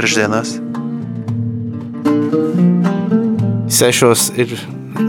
trešdienās? 0.00 0.56
Sešos 3.70 4.30
ir 4.40 4.54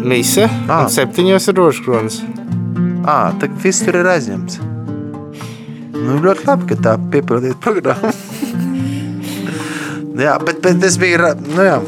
mise, 0.04 0.48
Ā. 0.68 0.84
un 0.84 0.92
septiņos 0.92 1.48
ir 1.52 1.58
rožkronis. 1.58 2.20
Ā, 3.08 3.32
tā 3.40 3.50
viss 3.64 3.84
tur 3.86 3.98
ir 4.02 4.10
aizņemts. 4.12 4.60
Nu, 6.02 6.18
ļoti 6.24 6.46
labi, 6.48 6.68
ka 6.72 6.78
tā 6.88 6.98
piepildīta 7.14 7.58
programma. 7.64 8.12
jā, 10.26 10.36
bet, 10.44 10.62
bet 10.66 10.86
es 10.88 11.00
biju, 11.02 11.32
nu 11.56 11.66
jā, 11.66 11.80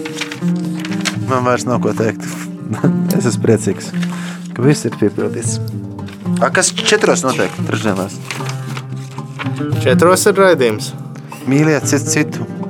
man 1.30 1.46
vairs 1.48 1.68
nav 1.70 1.84
ko 1.84 1.94
teikt. 1.98 2.26
es 3.18 3.28
esmu 3.30 3.46
priecīgs, 3.46 3.92
ka 4.56 4.66
viss 4.66 4.88
ir 4.88 4.98
piepildīts. 5.02 5.60
A, 6.40 6.50
kas 6.54 6.72
četros 6.74 7.26
notiek 7.28 7.54
trešdienās? 7.68 8.18
Četros 9.84 10.28
ir 10.32 10.40
raidījums. 10.40 10.94
Mīliet 11.50 11.86
citu 11.90 12.14
citu. 12.14 12.63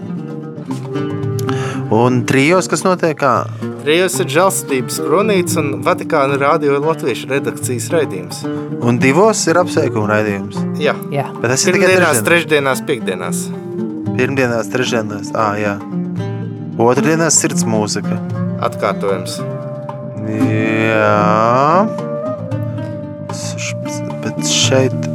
Un 1.94 2.24
trijos, 2.26 2.66
kas 2.72 2.82
notiek, 2.86 3.14
kā? 3.20 3.44
Trijos 3.84 4.16
ir 4.24 4.30
žēlstības 4.34 4.96
kronīts 5.04 5.58
un 5.60 5.68
Vatikāna 5.86 6.40
radio 6.42 6.80
latviešu 6.82 7.28
redakcijas 7.30 7.90
raidījums. 7.94 8.40
Un 8.82 8.98
divos 9.04 9.44
ir 9.52 9.60
apsveikuma 9.62 10.08
raidījums. 10.16 10.58
Jā. 10.82 10.96
Jā. 11.14 11.28
Bet 11.38 11.52
tas 11.54 11.66
ir 11.68 11.76
tikai 11.76 11.92
Pirmdienās, 11.92 12.22
trešdien. 12.26 12.30
trešdienās, 12.32 12.82
piekdienās. 12.88 13.44
Pirmdienās, 14.18 14.72
trešdienās, 14.74 15.34
ā, 15.38 15.48
jā. 15.62 15.76
Otrdienās 16.82 17.38
sirds 17.44 17.66
mūzika. 17.70 18.18
Atkārtojums. 18.66 19.38
Jā. 20.34 21.86
16, 23.34 24.14
bet 24.24 24.40
šeit, 24.50 25.10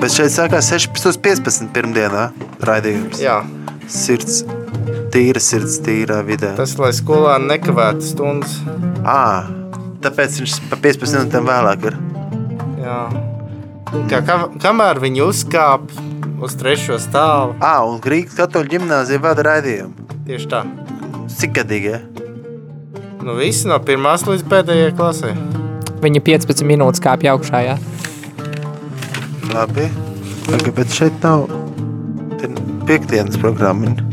bet 0.00 0.10
šeit 0.14 0.34
sākās 0.34 0.72
16.15. 0.72 1.70
pirmdienā 1.76 2.30
raidījums. 2.66 3.20
Jā. 3.22 3.42
Sirds, 3.90 4.42
tīra 5.14 5.40
sirds, 5.42 5.78
tīrā 5.84 6.20
vidē. 6.26 6.52
Tas, 6.58 6.76
lai 6.80 6.92
skolāni 6.96 7.50
nekavētu 7.52 8.04
stundas. 8.06 8.58
Ā, 9.04 9.46
tāpēc 10.04 10.38
viņš 10.42 10.56
pa 10.70 10.78
15 10.80 11.18
minūtēm 11.18 11.48
vēlāk 11.50 11.88
ir. 11.90 11.98
Jā. 12.80 13.00
Kā, 14.10 14.20
kā, 14.26 14.36
kamēr 14.62 15.00
viņi 15.02 15.24
uzkāp 15.26 15.90
uz 16.40 16.54
trešo 16.56 16.96
stāvu, 17.02 17.56
Ā, 17.60 17.74
un 17.84 17.98
Grīgas 18.02 18.38
katoļu 18.38 18.76
ģimnāzija 18.76 19.22
vada 19.22 19.44
raidījumu. 19.50 20.08
tieši 20.28 20.48
tā. 20.52 20.62
Cik 21.30 21.52
gadīgi? 21.58 21.98
Nu, 23.20 23.34
visi 23.36 23.68
no 23.68 23.76
pirmās 23.84 24.24
līdz 24.26 24.46
pēdējai 24.48 24.94
klasē. 24.96 25.34
Viņa 26.00 26.22
15 26.24 26.64
minūtes 26.64 27.02
kāpj 27.04 27.28
augšā. 27.34 27.60
Jā. 27.66 27.76
Labi. 29.52 29.90
Labi, 30.48 30.72
bet 30.74 30.94
šeit 30.94 31.18
nav 31.22 31.44
piekdienas 32.88 33.36
programmiņa. 33.42 34.09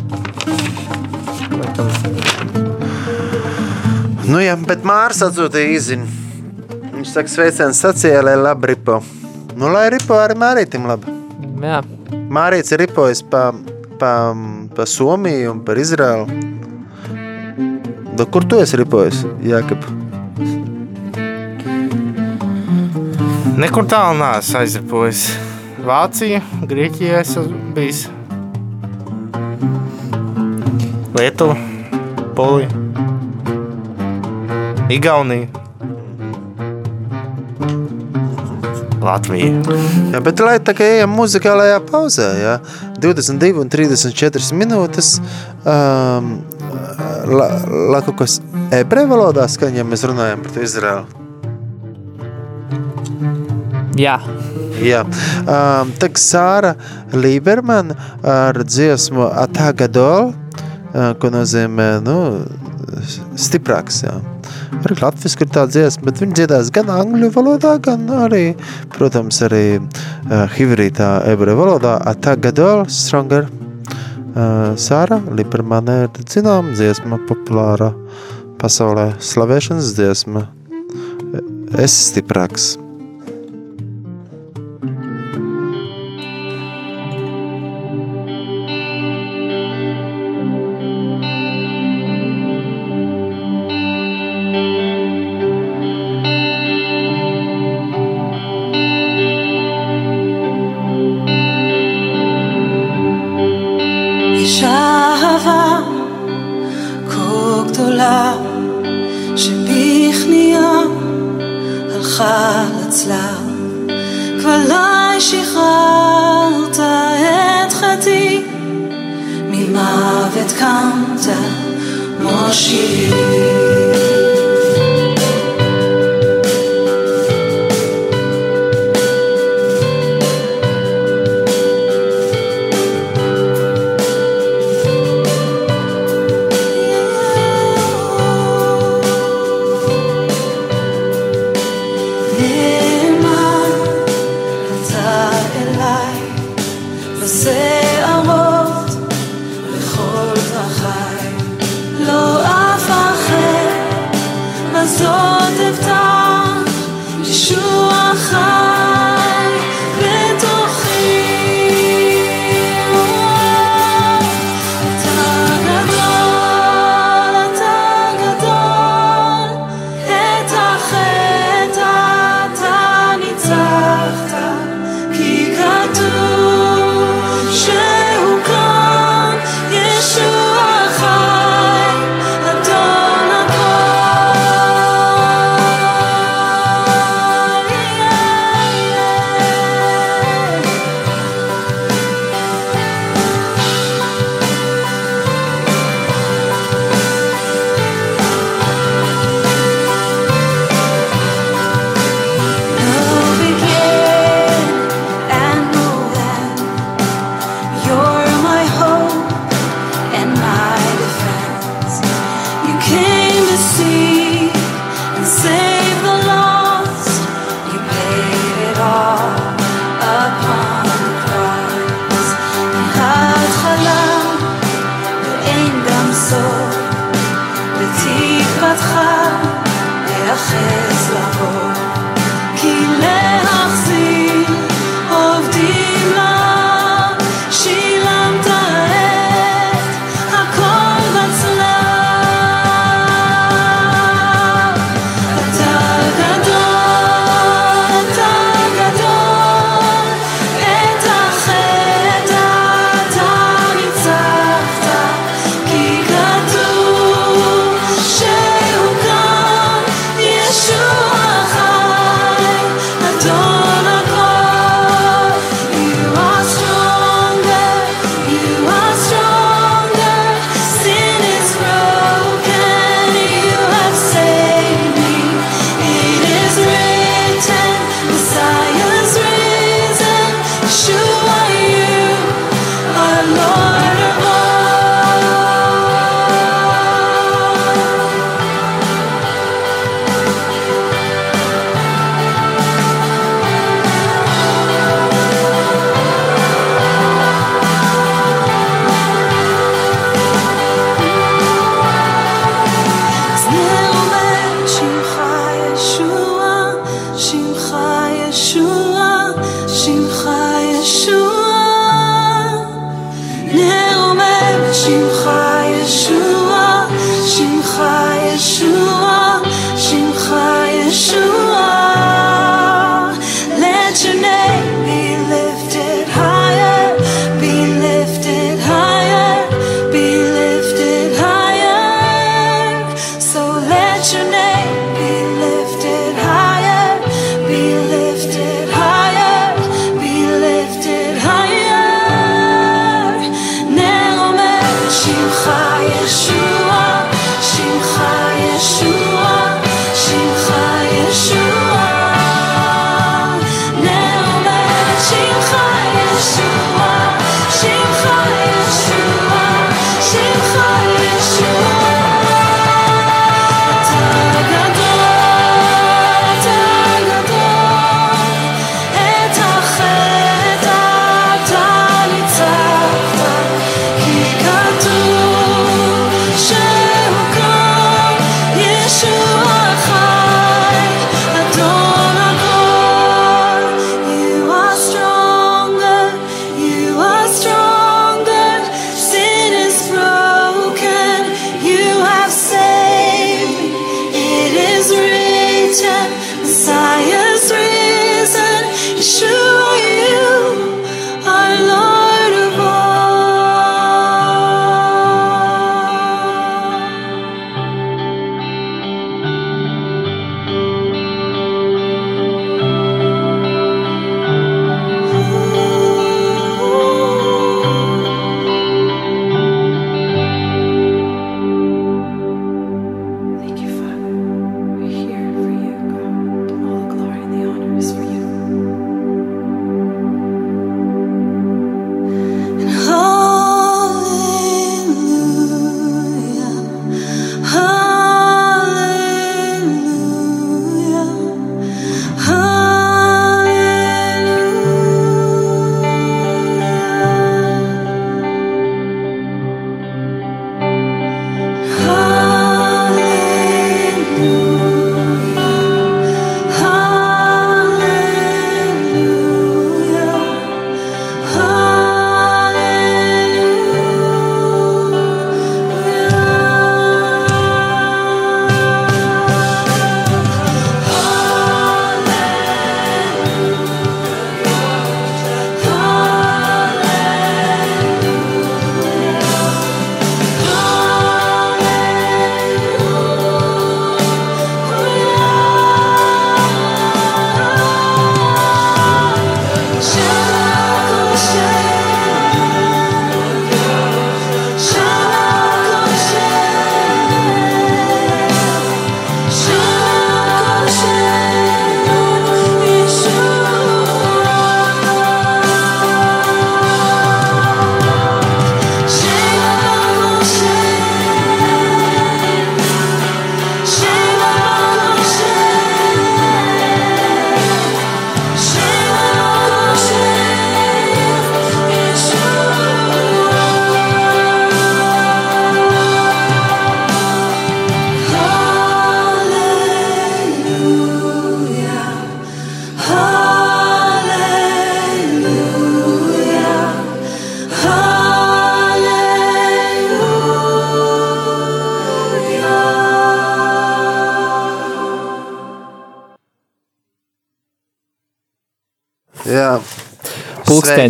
Nu 4.28 4.42
jā, 4.44 4.58
bet 4.60 4.84
Mārs 4.84 5.22
atsūtīja 5.24 5.76
īziņu. 5.78 6.08
Viņš 6.98 7.12
saka, 7.13 7.32
sveiciens 7.32 7.80
sacīja, 7.80 8.24
lai 8.26 8.34
labi 8.36 8.74
ripo. 8.74 8.98
Nu, 9.56 9.70
lai 9.72 9.86
ripo 9.94 10.18
arī 10.20 10.36
Mārītim 10.36 10.88
labi. 10.90 11.13
Jā. 11.63 11.80
Mārīts 12.36 12.74
ir 12.76 12.82
ripojis 12.84 13.22
pa, 13.32 13.50
pa, 14.02 14.12
pa 14.76 14.86
Somiju 14.90 15.54
un 15.54 15.62
par 15.63 15.80
Izraelu. 15.80 16.28
Da, 18.18 18.26
kur 18.26 18.44
tu 18.50 18.60
esi 18.60 18.80
ripojis, 18.82 19.22
Jākab? 19.46 19.86
Nekur 23.58 23.88
tālu 23.90 24.20
neesmu 24.20 24.60
aizripojis. 24.60 25.22
Vācija, 25.88 26.42
Grieķija 26.68 27.22
esmu 27.24 27.46
bijis. 27.78 28.04
Lietuva, 31.16 31.56
Polija, 32.36 32.87
Igaunija, 34.88 35.47
Latvija. 39.04 39.50
Jā, 40.13 40.19
bet 40.23 40.42
lai 40.44 40.58
tā 40.63 40.73
kā 40.75 40.85
ejam 40.98 41.12
muzikālajā 41.15 41.81
pauzē, 41.88 42.27
jā, 42.40 42.54
22 43.04 43.62
un 43.62 43.71
34 43.71 44.56
minūtes, 44.56 45.10
um, 45.67 46.29
la, 47.31 47.48
la 47.94 48.02
kaut 48.06 48.17
kas 48.21 48.38
ebreju 48.75 49.12
valodā 49.12 49.48
skaņa, 49.52 49.81
ja 49.81 49.88
mēs 49.88 50.06
runājam 50.08 50.44
par 50.46 50.63
Izraelu. 50.63 51.06
Jā. 53.98 54.19
Jā, 54.77 55.02
um, 55.04 55.92
tā 55.98 56.12
kā 56.13 56.21
Sāra 56.21 56.75
Līberman 57.12 57.96
ar 58.21 58.62
dziesmu 58.63 59.27
Atagadol, 59.44 60.31
uh, 60.31 61.12
ko 61.19 61.33
nozīmē, 61.33 61.92
nu, 62.06 62.17
stiprāks, 63.35 64.04
jā. 64.08 64.15
Arī 64.78 64.98
latviski 65.02 65.46
ir 65.46 65.52
tā 65.56 65.65
dziesma, 65.70 66.08
bet 66.10 66.22
viņi 66.22 66.38
dziedās 66.40 66.72
gan 66.76 66.92
angļu 66.94 67.30
valodā, 67.36 67.76
gan 67.84 68.08
arī, 68.26 68.44
protams, 68.96 69.42
arī 69.48 69.63
uh, 69.80 70.48
hivrītā 70.56 71.12
ebreju 71.34 71.60
valodā 71.60 71.98
Atagadol, 72.12 72.86
stronger. 72.92 73.48
Uh, 74.38 74.74
Sāra 74.78 75.20
Līberman 75.34 75.90
ir 75.94 76.26
zinām 76.30 76.74
dziesma 76.78 77.20
populāra 77.30 77.94
pasaulē 78.62 79.13
slavēšanas 79.24 79.94
dziesma. 79.98 80.48
Es 81.78 81.96
stiprāks. 82.10 82.76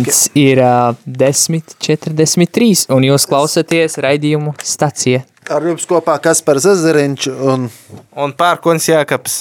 Pulkstenis 0.08 0.30
ir 0.34 0.58
uh, 0.62 0.94
10.43, 1.04 2.86
un 2.94 3.04
jūs 3.04 3.26
klausāties 3.28 3.98
raidījumu 4.00 4.54
stacija. 4.64 5.20
Ar 5.52 5.64
jums 5.64 5.84
kopā 5.88 6.14
Kaspars 6.22 6.64
Zariņš 6.80 7.28
un 7.28 7.68
Un 8.16 8.32
pērkons 8.36 8.88
Jākaps. 8.88 9.36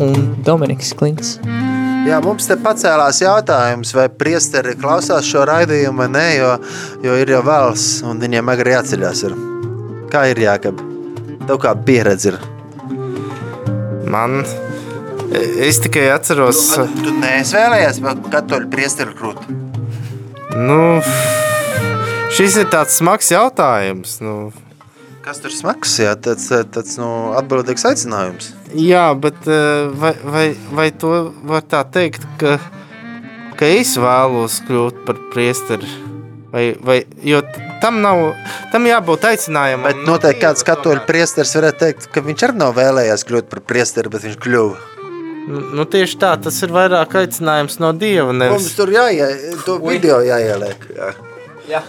Un 0.00 0.42
Dominiks 0.44 0.94
Klints. 0.96 1.36
Jā, 2.08 2.16
mums 2.24 2.48
te 2.48 2.56
pacēlās 2.56 3.20
jautājums, 3.20 3.92
vai 3.94 4.08
priesteri 4.08 4.72
klausās 4.80 5.28
šo 5.28 5.44
raidījumu 5.48 6.00
vai 6.00 6.08
nē, 6.08 6.26
jo, 6.38 6.50
jo 7.04 7.20
ir 7.20 7.36
jau 7.36 7.44
vēls 7.44 7.86
un 8.08 8.24
viņiem 8.24 8.52
agri 8.54 8.74
jāceļās. 8.74 9.24
Ir. 9.28 9.36
Kā 10.10 10.26
ir 10.32 10.40
jākab? 10.40 10.80
Tev 11.44 11.60
kāda 11.60 11.84
pieredze 11.84 12.32
ir? 12.32 12.40
Man. 14.10 14.40
Es 15.60 15.78
tikai 15.78 16.08
atceros, 16.10 16.72
Tu 17.04 17.12
neesi 17.20 17.54
vēlējies 17.54 18.00
vēl 18.02 18.24
katoļu 18.32 18.72
priesteri 18.72 19.14
krūt. 19.14 19.69
Nu, 20.56 20.80
šis 22.34 22.56
ir 22.62 22.68
tāds 22.72 22.96
smags 23.00 23.30
jautājums. 23.32 24.18
Nu, 24.24 24.50
Kas 25.20 25.38
tur 25.42 25.52
smags? 25.52 25.92
Jā, 26.00 26.14
tāds, 26.16 26.46
tāds 26.48 26.96
nu, 26.98 27.06
atbildīgs 27.38 27.84
aicinājums. 27.86 28.52
jā, 28.74 29.04
bet 29.20 29.36
eh, 29.46 29.90
vai, 30.00 30.14
vai, 30.24 30.46
vai 30.72 30.88
to 30.90 31.10
var 31.46 31.66
tā 31.68 31.82
teikt, 31.84 32.24
ka, 32.40 32.56
ka 33.60 33.68
es 33.68 33.92
vēlos 34.00 34.62
kļūt 34.66 35.04
par 35.06 35.20
priesteri? 35.34 35.90
Vai, 36.50 36.72
vai, 36.82 36.96
jo 37.22 37.44
tam 37.82 38.00
nav, 38.02 38.32
tam 38.72 38.88
jābūt 38.88 39.28
aicinājumam. 39.28 39.86
Bet 39.86 40.00
noteikti 40.08 40.42
kāds 40.42 40.64
katoļu 40.66 41.04
priesteris 41.06 41.54
varētu 41.54 41.84
teikt, 41.84 42.08
ka 42.10 42.24
viņš 42.26 42.46
arī 42.48 42.58
nav 42.64 42.74
vēlējies 42.80 43.26
kļūt 43.28 43.52
par 43.52 43.62
priesteri, 43.70 44.10
bet 44.10 44.26
viņš 44.26 44.40
kļuva. 44.42 44.89
Nu, 45.48 45.62
nu, 45.78 45.86
tieši 45.88 46.18
tā, 46.20 46.34
tas 46.42 46.58
ir 46.64 46.72
vairāk 46.74 47.14
aicinājums 47.22 47.78
no 47.80 47.92
Dieva. 47.96 48.32
Mums 48.32 48.42
Nevis. 48.42 48.74
tur 48.76 48.92
jāie, 48.92 49.28
to 49.64 49.78
video 49.82 50.20
jāieliek. 50.24 50.84
Jā. 50.96 51.12
Jā. 51.70 51.82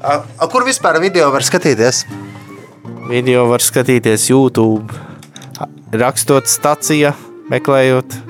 A, 0.00 0.20
a, 0.20 0.48
kur 0.50 0.66
vispār 0.68 1.00
video 1.02 1.30
var 1.32 1.44
skatīties? 1.46 2.04
Video 3.10 3.46
var 3.50 3.64
skatīties 3.64 4.28
YouTube, 4.30 4.94
rakstot 5.92 6.50
stacija, 6.50 7.14
meklējot 7.50 8.20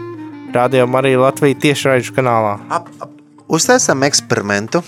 Radio 0.55 0.87
Mariju 0.91 1.21
Latviju 1.23 1.59
tiešraidžu 1.63 2.15
kanālā. 2.17 2.57
Ap, 2.75 2.89
ap, 3.03 3.13
uztaisām 3.51 4.03
eksperimentu. 4.07 4.83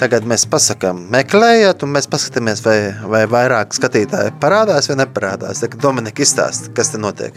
Tagad 0.00 0.24
mēs 0.26 0.46
pasakām, 0.50 1.04
meklējiet, 1.12 1.84
un 1.84 1.92
mēs 1.94 2.08
paskatāmies, 2.10 2.62
vai, 2.64 2.76
vai 3.06 3.22
vairāk 3.30 3.76
skatītāji 3.76 4.34
parādās 4.42 4.90
vai 4.90 4.96
neparādās. 5.04 5.62
Tagad 5.62 5.84
Dominika 5.84 6.24
izstāsta, 6.24 6.72
kas 6.74 6.90
te 6.90 7.00
notiek. 7.00 7.36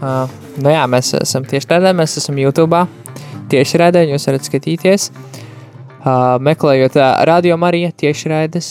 Uh, 0.00 0.24
nu 0.56 0.70
jā, 0.72 0.84
mēs 0.88 1.12
esam 1.20 1.44
tieši 1.44 1.68
tādā, 1.68 1.90
mēs 1.96 2.16
esam 2.20 2.38
YouTube. 2.40 2.84
Tieši 3.52 3.80
rādē, 3.82 4.04
jūs 4.08 4.24
varat 4.30 4.46
skatīties. 4.46 5.10
Uh, 6.00 6.38
meklējot 6.40 6.94
uh, 6.96 7.08
Radio 7.28 7.56
Marija 7.60 7.90
tieši 7.92 8.30
rādes. 8.32 8.70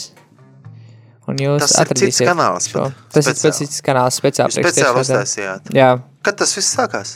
Un 1.30 1.38
jūs 1.38 1.62
Tas 1.62 1.70
ir 1.70 1.76
cits 1.76 1.84
atradīsiet 1.84 2.30
kanāls 2.32 2.70
šo. 2.72 2.88
pat, 2.88 3.02
Tas 3.14 3.28
ir 3.28 3.36
speciāli. 3.36 3.52
pats 3.52 3.60
cits 3.62 3.84
kanāls 3.86 4.16
speciāli. 4.18 4.50
Jūs 4.50 4.58
priekš 4.58 4.72
speciāli 4.72 4.96
tiešraidēm. 4.96 5.04
uztaisījāt. 5.06 5.74
Jā, 5.78 5.90
Kad 6.26 6.40
tas 6.42 6.56
viss 6.58 6.72
sākās? 6.76 7.12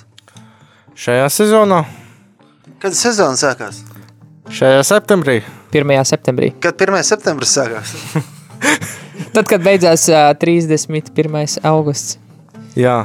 Šajā 0.94 1.26
sezonā, 1.34 1.80
Kad 2.84 2.94
sezona 3.00 3.40
sākās? 3.40 3.80
šajā 4.54 4.84
septembrī, 4.86 5.40
1. 5.74 5.96
septembrī. 6.06 6.52
Kad 6.62 6.78
1. 6.86 7.02
septembris 7.10 7.56
sākās? 7.58 7.96
Tad, 9.34 9.48
kad 9.50 9.64
beidzās 9.66 10.06
uh, 10.14 10.30
31. 10.38 11.58
augusts. 11.66 12.20
jā, 12.78 13.00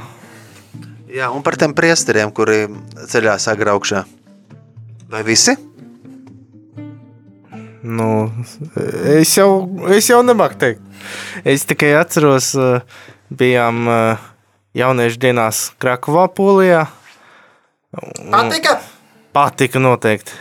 Jā, 1.08 1.30
un 1.32 1.42
par 1.44 1.56
tiem 1.56 1.72
priesteriem, 1.76 2.32
kuri 2.36 2.66
ceļās 3.08 3.48
agrā 3.52 3.76
augšā. 3.78 4.04
Vai 5.08 5.24
visi? 5.24 5.56
nu, 7.88 8.32
es 9.04 9.32
jau, 9.36 9.50
es 9.94 10.08
jau 10.10 10.20
nemāku 10.26 10.58
teikt. 10.60 10.84
Es 11.46 11.64
tikai 11.68 11.94
atceros, 11.98 12.52
eh, 12.58 12.82
bijām 13.30 13.88
eh, 13.88 14.28
jauniešu 14.78 15.20
dienās 15.22 15.62
Krakovā, 15.80 16.28
Polijā. 16.34 16.86
Patika! 18.30 18.78
Patika 19.32 19.80
noteikti. 19.80 20.34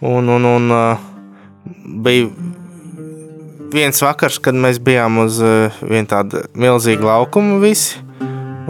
Un, 0.00 0.28
un, 0.32 0.44
un 0.48 0.72
uh, 0.72 1.00
bija 2.04 2.30
viens 3.72 4.00
vakars, 4.00 4.38
kad 4.40 4.56
mēs 4.56 4.78
bijām 4.80 5.18
uz 5.26 5.36
vienu 5.40 6.08
tādu 6.08 6.40
milzīgu 6.56 7.04
laukumu 7.04 7.58
visi. 7.60 8.00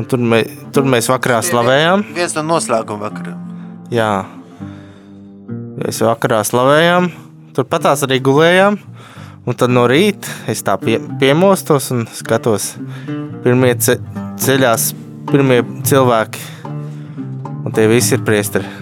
Un 0.00 0.06
tur, 0.08 0.20
mē, 0.24 0.38
tur 0.72 0.86
mēs 0.88 1.10
vakarā 1.12 1.42
slavējām. 1.44 2.06
Viens 2.16 2.32
no 2.38 2.46
noslēguma 2.48 3.10
vakariem. 3.10 3.40
Jā, 3.92 4.12
mēs 5.76 5.98
vakarā 6.06 6.38
slavējām. 6.48 7.10
Turpat 7.52 7.84
tās 7.84 8.06
arī 8.06 8.16
gulējām. 8.24 8.78
Un 9.44 9.58
tad 9.60 9.74
no 9.74 9.82
rīta 9.90 10.32
es 10.48 10.64
tā 10.64 10.78
pie, 10.80 10.96
piemostos 11.20 11.90
un 11.92 12.06
skatos, 12.16 12.70
pirmie 13.44 13.74
ce, 13.76 13.98
ceļās, 14.40 14.88
pirmie 15.28 15.60
cilvēki. 15.84 16.48
Un 17.60 17.76
tie 17.76 17.84
visi 17.92 18.16
ir 18.16 18.24
priesteri. 18.24 18.72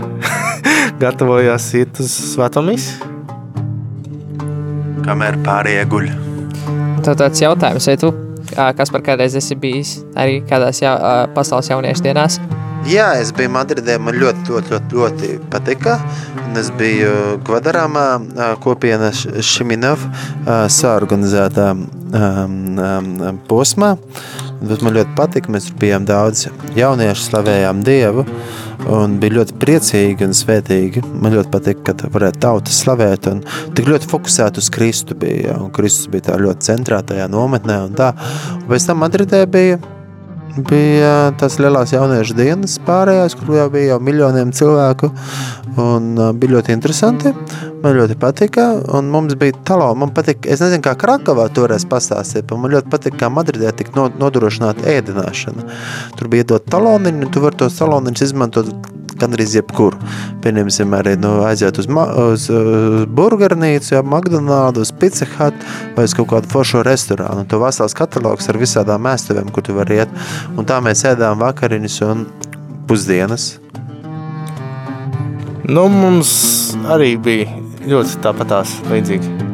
Gatavojās 1.03 1.67
iet 1.83 1.99
uz 1.99 2.15
svēto 2.37 2.63
misiju. 2.63 3.11
Kamēr 5.03 5.43
pārējie 5.43 5.85
guļ. 5.91 6.09
Tad 7.03 7.25
tāds 7.25 7.43
jautājums, 7.43 7.91
vai 7.91 7.99
tu, 7.99 8.15
kas 8.55 8.93
par 8.95 9.05
kādreiz 9.07 9.37
esi 9.39 9.57
bijis 9.59 9.99
arī 10.19 10.41
kādās 10.49 10.83
ā, 10.85 10.95
pasaules 11.35 11.71
jauniešu 11.73 12.07
dienās? 12.07 12.41
Jā, 12.89 13.09
es 13.19 13.33
biju 13.35 13.51
Madridē, 13.53 13.97
man 14.01 14.15
ļoti, 14.17 14.47
ļoti, 14.49 14.71
ļoti, 14.73 14.97
ļoti 14.97 15.31
patika. 15.51 15.97
Un 16.47 16.57
es 16.61 16.71
biju 16.79 17.41
Gvadarāmā 17.45 18.05
kopiena 18.63 19.11
Šiminov 19.13 20.05
saorganizētā 20.47 21.73
posmā. 23.51 23.91
Bet 24.63 24.83
man 24.83 24.97
ļoti 24.97 25.15
patika, 25.19 25.53
mēs 25.55 25.69
tur 25.69 25.77
bijām 25.83 26.07
daudz 26.09 26.47
jauniešu, 26.79 27.27
slavējām 27.29 27.83
Dievu. 27.87 28.25
Un 28.89 29.19
bija 29.21 29.37
ļoti 29.37 29.59
priecīgi 29.61 30.25
un 30.25 30.33
svētīgi. 30.37 31.03
Man 31.21 31.35
ļoti 31.37 31.53
patika, 31.53 31.93
ka 31.93 32.09
varētu 32.15 32.41
tauta 32.41 32.73
slavēt. 32.73 33.29
Un 33.29 33.43
tik 33.77 33.91
ļoti 33.91 34.09
fokusēt 34.09 34.61
uz 34.63 34.71
Kristu 34.73 35.17
bija. 35.19 35.51
ja, 35.51 35.59
Un 35.61 35.71
Kristus 35.75 36.09
bija 36.09 36.31
tā 36.31 36.39
ļoti 36.41 36.71
centrā 36.71 37.03
tajā 37.05 37.29
nometnē. 37.29 37.83
Un 37.85 37.95
tā. 37.99 38.15
un 38.57 38.67
pēc 38.71 38.89
tam 38.89 39.05
Madridē 39.05 39.45
bija 39.47 39.79
bija 40.67 41.31
tās 41.39 41.59
lielās 41.63 41.93
jauniešu 41.95 42.37
dienas 42.39 42.79
pārējās, 42.87 43.37
kur 43.39 43.55
jau 43.57 43.69
bija 43.73 43.95
jau 43.95 43.99
miljoniem 44.03 44.53
cilvēku. 44.57 45.11
Un, 45.79 46.11
bija 46.41 46.57
ļoti 46.57 46.75
interesanti. 46.75 47.33
Man 47.83 47.95
ļoti 47.95 48.17
patika. 48.19 48.67
Un 48.99 49.11
mums 49.13 49.37
bija 49.39 49.55
talons. 49.69 49.99
Man 50.01 50.11
patika, 50.17 50.49
es 50.51 50.63
nezinu, 50.65 50.83
kā 50.83 50.97
Krakovā 50.99 51.47
toreiz 51.55 51.87
pastāstīt, 51.89 52.49
bet 52.49 52.59
man 52.59 52.75
ļoti 52.75 52.91
patika, 52.91 53.21
kā 53.25 53.33
Madridē 53.33 53.71
tika 53.79 53.95
no- 53.95 54.11
nodrošināta 54.19 54.89
ēdināšana. 54.99 55.69
Tur 56.19 56.33
bija 56.33 56.47
iedot 56.47 56.67
taloniņu, 56.67 57.31
tu 57.31 57.45
vari 57.45 57.61
tos 57.63 57.79
taloniņus 57.79 58.27
izmantot 58.27 58.73
gandrīz 59.21 59.57
jebkur. 59.59 59.97
Pieņemsim, 60.45 60.95
arī 60.99 61.15
nu, 61.21 61.39
aiziet 61.47 61.79
uz, 61.81 61.89
uz, 61.89 62.49
uz 62.51 63.07
burgernīcu, 63.19 63.95
ja, 63.97 64.03
McDonald's, 64.05 64.87
uz 64.87 64.93
Pizza 65.01 65.29
Hut 65.37 65.67
vai 65.97 66.07
uz 66.09 66.17
kaut 66.17 66.31
kādu 66.33 66.53
foršu 66.53 66.85
restorānu. 66.87 67.45
Un 67.45 67.51
tu 67.51 67.61
vesels 67.63 67.97
katalogs 67.99 68.49
ar 68.51 68.61
visādām 68.61 69.05
mēstuvēm, 69.07 69.53
kur 69.55 69.67
tu 69.67 69.77
vari 69.79 70.03
iet. 70.03 70.15
Un 70.57 70.69
tā 70.69 70.81
mēs 70.85 71.05
ēdām 71.09 71.41
vakariņas 71.43 72.01
un 72.09 72.27
pusdienas. 72.89 73.51
Nu, 75.69 75.85
mums 75.93 76.33
arī 76.89 77.13
bija 77.21 77.61
ļoti 77.89 78.25
tāpatās 78.25 78.79
līdzīgi. 78.89 79.48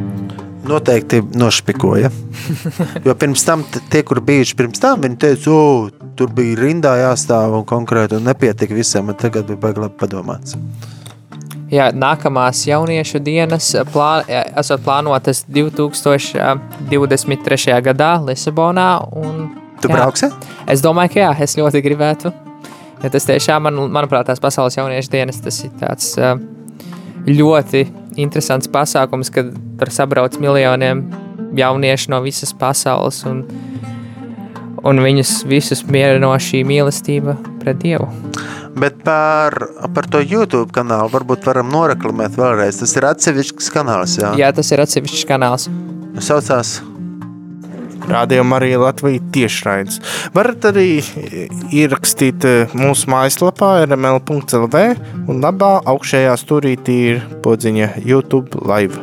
Noteikti 0.64 1.20
nošpikoja. 1.36 2.08
Jo 3.04 3.12
pirms 3.20 3.42
tam 3.44 3.60
tie, 3.92 4.00
kur 4.06 4.22
bijuši 4.24 4.56
pirms 4.56 4.80
tam, 4.80 5.02
viņi 5.04 5.18
teica, 5.20 5.52
o, 5.52 5.90
tur 6.16 6.28
bija 6.34 6.56
rindā 6.62 6.94
jāstāv 7.02 7.58
un 7.58 7.64
konkrēti 7.68 8.16
un 8.18 8.24
nepietika 8.28 8.74
visiem, 8.76 9.04
un 9.12 9.16
tagad 9.20 9.44
bija 9.50 9.60
baigi 9.60 9.80
labi 9.84 9.96
padomāts. 10.00 10.50
Jā, 11.72 11.86
nākamās 11.96 12.66
jauniešu 12.68 13.18
dienas 13.24 13.70
plā, 13.92 14.10
esot 14.60 14.80
plānotas 14.84 15.44
2023. 15.48 17.80
gadā 17.88 18.10
Lisabonā. 18.24 18.88
Un, 19.16 19.32
Tu 19.82 19.88
jā, 19.90 19.94
brauksi? 19.96 20.26
Es 20.70 20.80
domāju, 20.84 21.10
ka 21.14 21.18
jā, 21.20 21.32
es 21.44 21.52
ļoti 21.58 21.78
gribētu. 21.84 22.26
Ja 23.02 23.08
tas 23.12 23.24
tiešām, 23.28 23.60
man, 23.66 23.74
manuprāt, 23.92 24.24
tās 24.30 24.40
pasaules 24.40 24.76
jauniešu 24.78 25.10
dienas, 25.12 25.38
tas 25.44 25.56
ir 25.66 25.72
tāds 25.80 26.06
ā, 26.16 26.18
ļoti 27.28 27.86
interesants 28.20 28.68
pasākums, 28.70 29.30
kad 29.34 29.52
tur 29.78 29.92
sabrauc 29.92 30.36
miljoniem 30.42 31.04
jauniešu 31.58 32.12
no 32.12 32.20
visas 32.24 32.54
pasaules 32.58 33.22
un, 33.28 33.44
un 34.84 35.02
viņus 35.04 35.42
visus 35.50 35.84
mierino 35.88 36.32
šī 36.34 36.64
mīlestība 36.68 37.36
pret 37.62 37.80
Dievu. 37.82 38.08
Bet 38.74 39.04
par, 39.06 39.54
par 39.94 40.08
to 40.10 40.18
YouTube 40.18 40.74
kanālu 40.74 41.12
varbūt 41.12 41.46
varam 41.46 41.70
noreklamēt 41.70 42.34
vēlreiz. 42.38 42.80
Tas 42.82 42.96
ir 42.98 43.06
atsevišķs 43.12 43.70
kanāls, 43.74 44.18
jā. 44.18 44.34
Jā, 44.40 44.50
tas 44.56 44.72
ir 44.74 44.82
atsevišķs 44.82 45.28
kanāls. 45.30 45.68
Saucās 46.18 46.80
rādījumā 48.10 48.58
arī 48.60 48.74
Latvijas 48.80 49.24
tiešraides. 49.34 50.00
Varat 50.34 50.68
arī 50.70 50.88
ierakstīt 51.74 52.46
eh, 52.48 52.76
mūsu 52.76 53.10
mājaslapā 53.12 53.72
rml.lv 53.86 54.84
un 55.28 55.42
labā 55.44 55.72
augšējā 55.94 56.36
stūrītī 56.40 56.98
ir 57.14 57.24
podziņa 57.44 57.94
YouTube 58.04 58.64
live. 58.68 59.00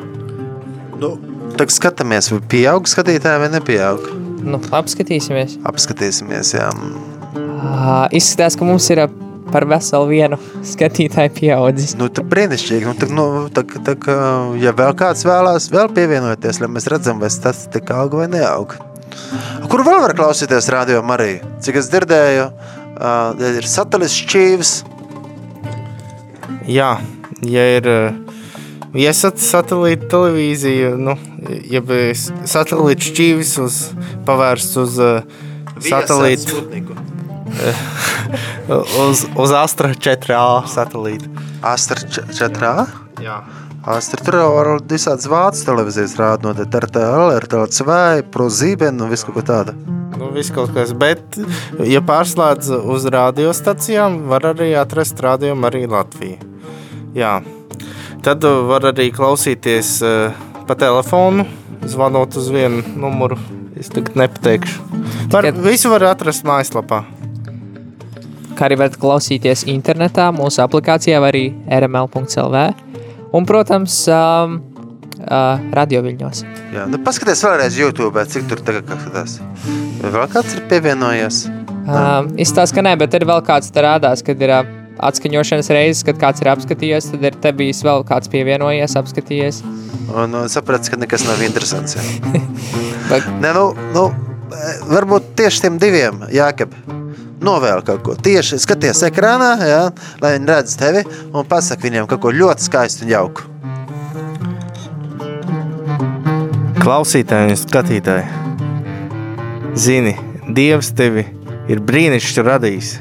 Nu, 1.01 1.15
tagad 1.57 1.73
skatāmies, 1.77 2.29
vai 2.33 2.41
pieaug 2.51 2.89
skatītāji 2.89 3.45
vai 3.45 3.49
nepieaug. 3.55 4.11
Nu, 4.41 4.61
apskatīsimies. 4.73 5.59
Apskatīsimies, 5.69 6.55
jā. 6.57 6.69
Uh, 7.31 8.07
izskatās, 8.17 8.57
ka 8.57 8.65
mums 8.65 8.87
ir 8.93 9.03
par 9.51 9.65
veselu 9.69 10.07
vienu 10.09 10.39
skatītāju 10.65 11.33
pieaudzis. 11.37 11.95
Nu, 11.99 12.07
tā 12.13 12.23
brīnišķīgi. 12.27 12.87
Nu, 12.87 12.95
tā, 12.97 13.09
nu, 13.11 13.25
tā, 13.53 13.65
tā, 13.85 13.97
ja 14.61 14.73
vēl 14.77 14.95
kāds 14.97 15.25
vēlās 15.27 15.69
vēl 15.73 15.91
pievienoties, 15.95 16.61
lai 16.63 16.71
mēs 16.71 16.89
redzam, 16.91 17.21
vai 17.21 17.31
statistika 17.33 17.99
aug 18.01 18.17
vai 18.21 18.29
neaug. 18.31 18.77
Kur 19.71 19.83
vēl 19.87 20.01
var 20.03 20.15
klausīties 20.17 20.69
radio 20.73 21.01
Mariju? 21.05 21.45
Cik 21.63 21.79
es 21.81 21.89
dzirdēju, 21.91 22.47
uh, 22.51 23.45
ir 23.51 23.67
satelīts 23.67 24.17
šķīvis. 24.23 24.73
Jā, 26.71 26.91
ja 27.47 27.63
ir 27.77 27.87
ja 28.95 29.11
esat 29.11 29.39
satelīta 29.41 30.09
televīzija, 30.11 30.93
nu, 30.99 31.15
ja 31.71 31.81
satelīta 32.49 33.07
šķīvis 33.07 33.55
uz, 33.63 33.79
pavērsts 34.27 34.81
uz 34.81 34.99
uh, 35.01 35.39
satelīta 35.81 36.61
uz, 39.05 39.25
uz 39.35 39.55
Astra 39.55 39.93
4A 39.95 40.67
satelīta. 40.71 41.31
Astra 41.61 42.03
4A? 42.07 42.87
Jā. 43.21 43.41
Tur 43.81 44.37
visādas 44.85 45.25
vācu 45.25 45.63
televīzijas 45.65 46.13
rāda 46.19 46.45
no 46.45 46.51
RTL, 46.53 47.31
RTL2, 47.41 47.95
ProZiben 48.29 49.01
un 49.01 49.09
visu 49.09 49.25
kaut 49.25 49.39
ko 49.39 49.43
tādu. 49.47 49.73
Nu, 50.19 50.27
viss 50.35 50.53
kaut 50.53 50.69
kas, 50.75 50.91
bet, 50.93 51.39
ja 51.89 52.03
pārslēdz 52.05 52.75
uz 52.93 53.07
radiostacijām, 53.09 54.19
var 54.29 54.45
arī 54.51 54.75
atrast 54.77 55.17
rādījumu 55.23 55.65
arī 55.65 55.87
Latviju. 55.89 56.51
Jā. 57.17 57.39
Tad 58.21 58.45
var 58.69 58.85
arī 58.91 59.07
klausīties 59.15 59.95
uh, 60.05 60.43
pa 60.69 60.77
telefonu, 60.77 61.47
zvanot 61.89 62.37
uz 62.37 62.51
vienu 62.53 62.83
numuru. 63.01 63.39
Es 63.81 63.89
tagad 63.89 64.19
nepateikšu. 64.21 64.85
Var, 65.33 65.49
Tikai... 65.49 65.65
Visu 65.71 65.89
var 65.89 66.05
atrast 66.11 66.45
mājaslapā 66.45 67.01
kā 68.61 68.67
arī 68.67 68.77
varat 68.77 68.93
klausīties 69.01 69.63
internetā, 69.73 70.27
mūsu 70.37 70.61
aplikācijā, 70.61 71.17
vai 71.23 71.31
arī 71.31 71.43
rml.clv. 71.81 72.90
Un, 73.31 73.47
protams, 73.47 73.95
um, 74.11 74.59
uh, 75.23 75.61
radioviļņos. 75.77 76.43
Jā, 76.75 76.85
nu 76.91 76.99
paskaties 77.05 77.43
vēlreiz 77.45 77.77
YouTube, 77.79 78.25
cik 78.33 78.49
tur 78.51 78.61
tagad 78.65 78.91
skatās. 78.91 79.39
Vēl 80.01 80.27
kāds 80.33 80.57
ir 80.57 80.65
pievienojies? 80.71 81.45
Uh, 81.81 82.27
izstāsta, 82.41 82.77
ka 82.77 82.85
nē, 82.85 82.95
bet 83.01 83.15
ir 83.17 83.25
vēl 83.29 83.41
kāds 83.45 83.71
te 83.73 83.83
rādās, 83.83 84.23
kad 84.25 84.41
ir 84.43 84.53
uh, 84.53 84.73
atskaņošanas 85.01 85.71
reizes, 85.73 86.03
kad 86.07 86.19
kāds 86.21 86.43
ir 86.43 86.51
apskatījies, 86.51 87.11
tad 87.13 87.25
ir 87.31 87.37
te 87.41 87.53
bijis 87.55 87.81
vēl 87.87 88.05
kāds 88.07 88.31
pievienojies, 88.31 88.97
apskatījies. 88.99 89.61
Un, 90.11 90.35
un 90.35 90.51
saprats, 90.51 90.91
ka 90.91 90.99
nekas 90.99 91.25
nav 91.27 91.41
interesants. 91.45 91.97
Nē, 93.41 93.53
nu, 93.55 93.71
nu, 93.95 94.07
varbūt 94.91 95.33
tieši 95.39 95.65
tiem 95.65 95.79
diviem, 95.81 96.21
Jākab, 96.31 96.75
novēl 97.45 97.83
kaut 97.85 98.03
ko. 98.05 98.15
Tieši 98.15 98.59
skaties 98.61 99.03
ekrānā, 99.09 99.53
jā, 99.65 99.81
lai 100.23 100.35
viņi 100.37 100.49
redz 100.51 100.75
tevi 100.79 101.05
un 101.31 101.47
pasaka 101.47 101.87
viņiem 101.87 102.09
kaut 102.09 102.23
ko 102.23 102.33
ļoti 102.35 102.67
skaistu 102.67 103.07
un 103.07 103.13
jauku. 103.15 103.47
Klausītāji 106.81 107.53
un 107.53 107.59
skatītāji, 107.61 108.25
zini, 109.77 110.15
Dievs 110.51 110.89
tevi 110.97 111.27
ir 111.71 111.83
brīnišķīgi 111.85 112.47
radījis. 112.47 112.95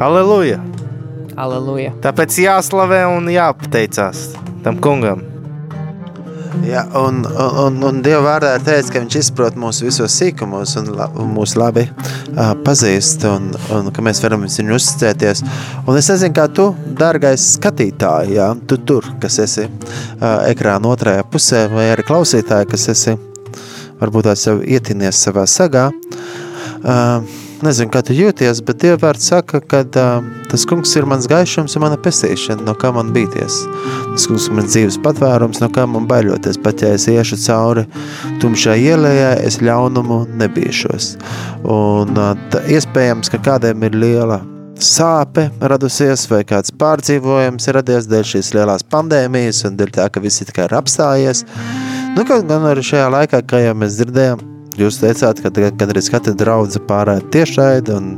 Aleluja! 0.00 0.60
Aleluja! 1.40 1.90
Tāpēc 2.04 2.38
jāslavē 2.44 3.02
un 3.10 3.28
jāpateicās 3.32 4.30
tam 4.64 4.78
kungam. 4.80 5.29
Ja, 6.66 6.84
un, 6.98 7.22
un, 7.64 7.78
un 7.86 8.00
Dieva 8.02 8.20
vārdā 8.24 8.52
ir 8.56 8.64
teicis, 8.66 8.90
ka 8.92 9.00
viņš 9.02 9.16
izprot 9.20 9.56
mūsu 9.60 9.86
visos 9.86 10.14
sīkumos 10.18 10.74
un, 10.80 10.90
la, 10.98 11.06
un 11.18 11.30
mūs 11.36 11.54
labi 11.58 11.86
uh, 11.86 12.52
pazīst, 12.66 13.24
un, 13.30 13.50
un 13.76 13.90
ka 13.94 14.04
mēs 14.04 14.22
varam 14.24 14.44
viņu 14.46 14.76
uzticēties. 14.76 15.44
Un 15.86 15.98
es 16.00 16.10
nezinu, 16.10 16.34
kā 16.36 16.48
tu, 16.54 16.70
dārgais 16.98 17.46
skatītāji, 17.56 18.36
ja, 18.38 18.50
tu 18.66 18.80
tur, 18.82 19.06
kas 19.22 19.38
esi 19.46 19.68
uh, 19.68 20.44
ekrāna 20.50 20.90
otrajā 20.90 21.24
pusē, 21.30 21.64
vai 21.72 21.90
arī 21.94 22.06
klausītāji, 22.08 22.70
kas 22.74 22.88
esi 22.94 23.16
varbūt 24.00 24.30
tās 24.30 24.46
jau 24.48 24.58
ietinies 24.60 25.22
savā 25.26 25.46
sagā. 25.50 25.88
Uh, 25.90 26.49
nezinu, 26.82 27.90
kā 27.92 28.02
tu 28.06 28.14
jūties, 28.16 28.62
bet 28.64 28.80
Dievvārds 28.82 29.26
saka, 29.30 29.60
ka 29.60 29.82
tas 30.50 30.66
kungs 30.68 30.94
ir 30.96 31.08
mans 31.08 31.28
gaišums 31.30 31.76
un 31.76 31.84
mana 31.84 31.98
pestīšana, 32.00 32.64
no 32.66 32.74
kā 32.78 32.92
man 32.94 33.12
bīties. 33.14 33.60
Tas 34.14 34.28
kungs 34.30 34.48
ir 34.48 34.56
mans 34.58 34.72
dzīves 34.72 35.00
patvērums, 35.04 35.60
no 35.62 35.70
kā 35.72 35.86
man 35.90 36.08
baiļoties, 36.10 36.60
pat 36.64 36.84
ja 36.84 36.94
es 36.96 37.08
iešu 37.10 37.40
cauri 37.44 37.86
tumšai 38.42 38.78
ielējai, 38.84 39.34
es 39.46 39.60
ļaunumu 39.64 40.22
nebīšos. 40.40 41.12
Un 41.68 42.16
tā, 42.52 42.64
iespējams, 42.72 43.32
ka 43.32 43.42
kādiem 43.50 43.84
ir 43.88 44.00
liela 44.00 44.40
sāpe 44.80 45.50
radusies 45.60 46.24
vai 46.30 46.40
kāds 46.48 46.72
pārdzīvojums 46.80 47.68
ir 47.68 47.76
radies 47.76 48.08
dēļ 48.08 48.28
šīs 48.32 48.54
lielās 48.56 48.86
pandēmijas 48.88 49.66
un 49.68 49.76
dēļ 49.76 49.92
tā, 49.98 50.08
ka 50.12 50.22
visi 50.24 50.46
tikai 50.48 50.70
ir 50.70 50.76
apstājies. 50.78 51.44
Nu, 52.16 52.24
gan 52.26 52.48
arī 52.70 52.84
šajā 52.84 53.10
laikā, 53.12 53.42
kā 53.46 53.60
jau 53.60 53.76
mēs 53.76 53.98
dzirdējām, 54.00 54.40
Jūs 54.78 55.00
teicāt, 55.00 55.40
ka 55.42 55.50
gandrīz 55.50 56.10
katra 56.12 56.34
draudze 56.38 56.82
pārēja 56.86 57.24
tiešraidi, 57.34 57.96
un, 57.96 58.12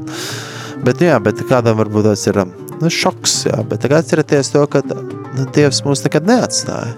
bet, 0.85 1.01
nu 1.01 1.09
jā, 1.09 1.17
bet 1.25 1.41
kādam 1.49 1.79
varbūt 1.81 2.11
tas 2.11 2.27
ir 2.29 2.43
nu, 2.83 2.91
šoks, 2.91 3.37
jā, 3.49 3.59
bet 3.69 3.85
tagad 3.85 4.03
atcerieties 4.03 4.53
to, 4.53 4.65
ka 4.71 4.83
nu, 4.89 5.47
Dievs 5.55 5.81
mūs 5.87 6.03
nekad 6.05 6.27
neatstāja. 6.29 6.93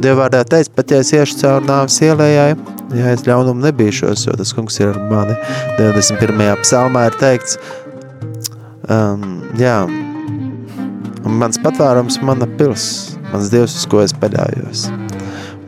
Dieva 0.00 0.24
vārdā 0.24 0.42
teica, 0.48 0.72
pat 0.76 0.92
ja 0.92 1.00
es 1.04 1.12
iešu 1.16 1.38
caur 1.40 1.64
nāves 1.64 1.96
ielējai, 2.04 2.56
ja 2.98 3.12
es 3.14 3.24
ļaunumu 3.28 3.64
nebīšos, 3.68 4.26
jo 4.28 4.36
tas 4.36 4.52
kungs 4.56 4.80
ir 4.82 4.92
ar 4.92 5.00
mani. 5.12 5.36
91. 5.78 6.44
psalmā 6.64 7.06
ir 7.08 7.18
teikts, 7.22 7.56
um, 8.90 9.38
jā, 9.60 9.78
mans 11.24 11.60
patvērums, 11.62 12.20
mana 12.26 12.50
pils, 12.58 12.90
mans 13.30 13.52
Dievs, 13.54 13.78
uz 13.80 13.88
ko 13.90 14.04
es 14.04 14.16
paļājos. 14.16 14.90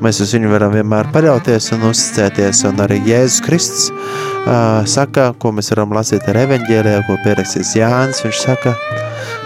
Mēs 0.02 0.18
uz 0.18 0.32
viņu 0.34 0.48
varam 0.50 0.72
vienmēr 0.74 1.12
paļauties 1.14 1.68
un 1.76 1.84
uzticēties, 1.86 2.64
un 2.66 2.80
arī 2.82 2.96
Jēzus 3.06 3.42
Kristus 3.46 3.84
uh, 3.92 4.82
saka, 4.90 5.28
ko 5.38 5.52
mēs 5.54 5.70
varam 5.70 5.94
lasīt 5.94 6.26
ar 6.26 6.40
evaņģēlijā, 6.40 7.04
ko 7.06 7.18
pierakstīs 7.22 7.70
Jānis, 7.78 8.24
viņš 8.24 8.40
saka, 8.42 8.72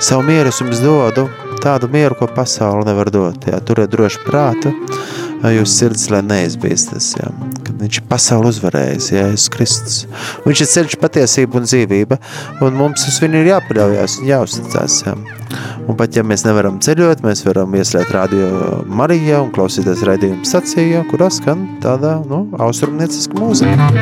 savu 0.01 0.25
mieru 0.31 0.49
es 0.49 0.63
jums 0.63 0.81
dodu, 0.81 1.27
tādu 1.61 1.91
mieru, 1.93 2.17
ko 2.17 2.31
pasauli 2.33 2.87
nevar 2.89 3.11
dot, 3.13 3.45
jā, 3.51 3.61
turiet 3.69 3.93
droši 3.93 4.23
prātu, 4.25 4.73
jūs 5.45 5.75
sirds, 5.79 6.07
lai 6.13 6.23
neizbīstas, 6.25 7.13
jā, 7.19 7.31
kad 7.67 7.75
viņš 7.83 8.01
ir 8.01 8.07
pasauli 8.11 8.51
uzvarējis, 8.53 9.11
Jēzus 9.15 9.51
Kristus. 9.53 9.99
Viņš 10.47 10.63
ir 10.63 10.71
ceļš 10.73 10.97
patiesība 11.03 11.61
un 11.61 11.69
dzīvība, 11.69 12.19
un 12.65 12.79
mums 12.79 13.07
uz 13.11 13.21
viņu 13.23 13.43
ir 13.43 13.51
jāpaļaujās 13.53 14.19
un 14.21 14.31
jāuzticās, 14.31 15.01
jā. 15.07 15.17
Un 15.87 15.95
pat 15.99 16.17
ja 16.17 16.25
mēs 16.27 16.43
nevaram 16.47 16.81
ceļot, 16.83 17.23
mēs 17.27 17.45
varam 17.47 17.77
ieslēt 17.79 18.11
radio 18.15 18.83
Marijā 18.89 19.39
un 19.45 19.53
klausīties 19.55 20.03
raidījumu 20.09 20.49
stacijā, 20.49 21.05
kurā 21.13 21.31
skan 21.31 21.69
tādā, 21.85 22.19
nu, 22.27 22.47
austrumnieciska 22.67 23.39
mūzika. 23.39 23.93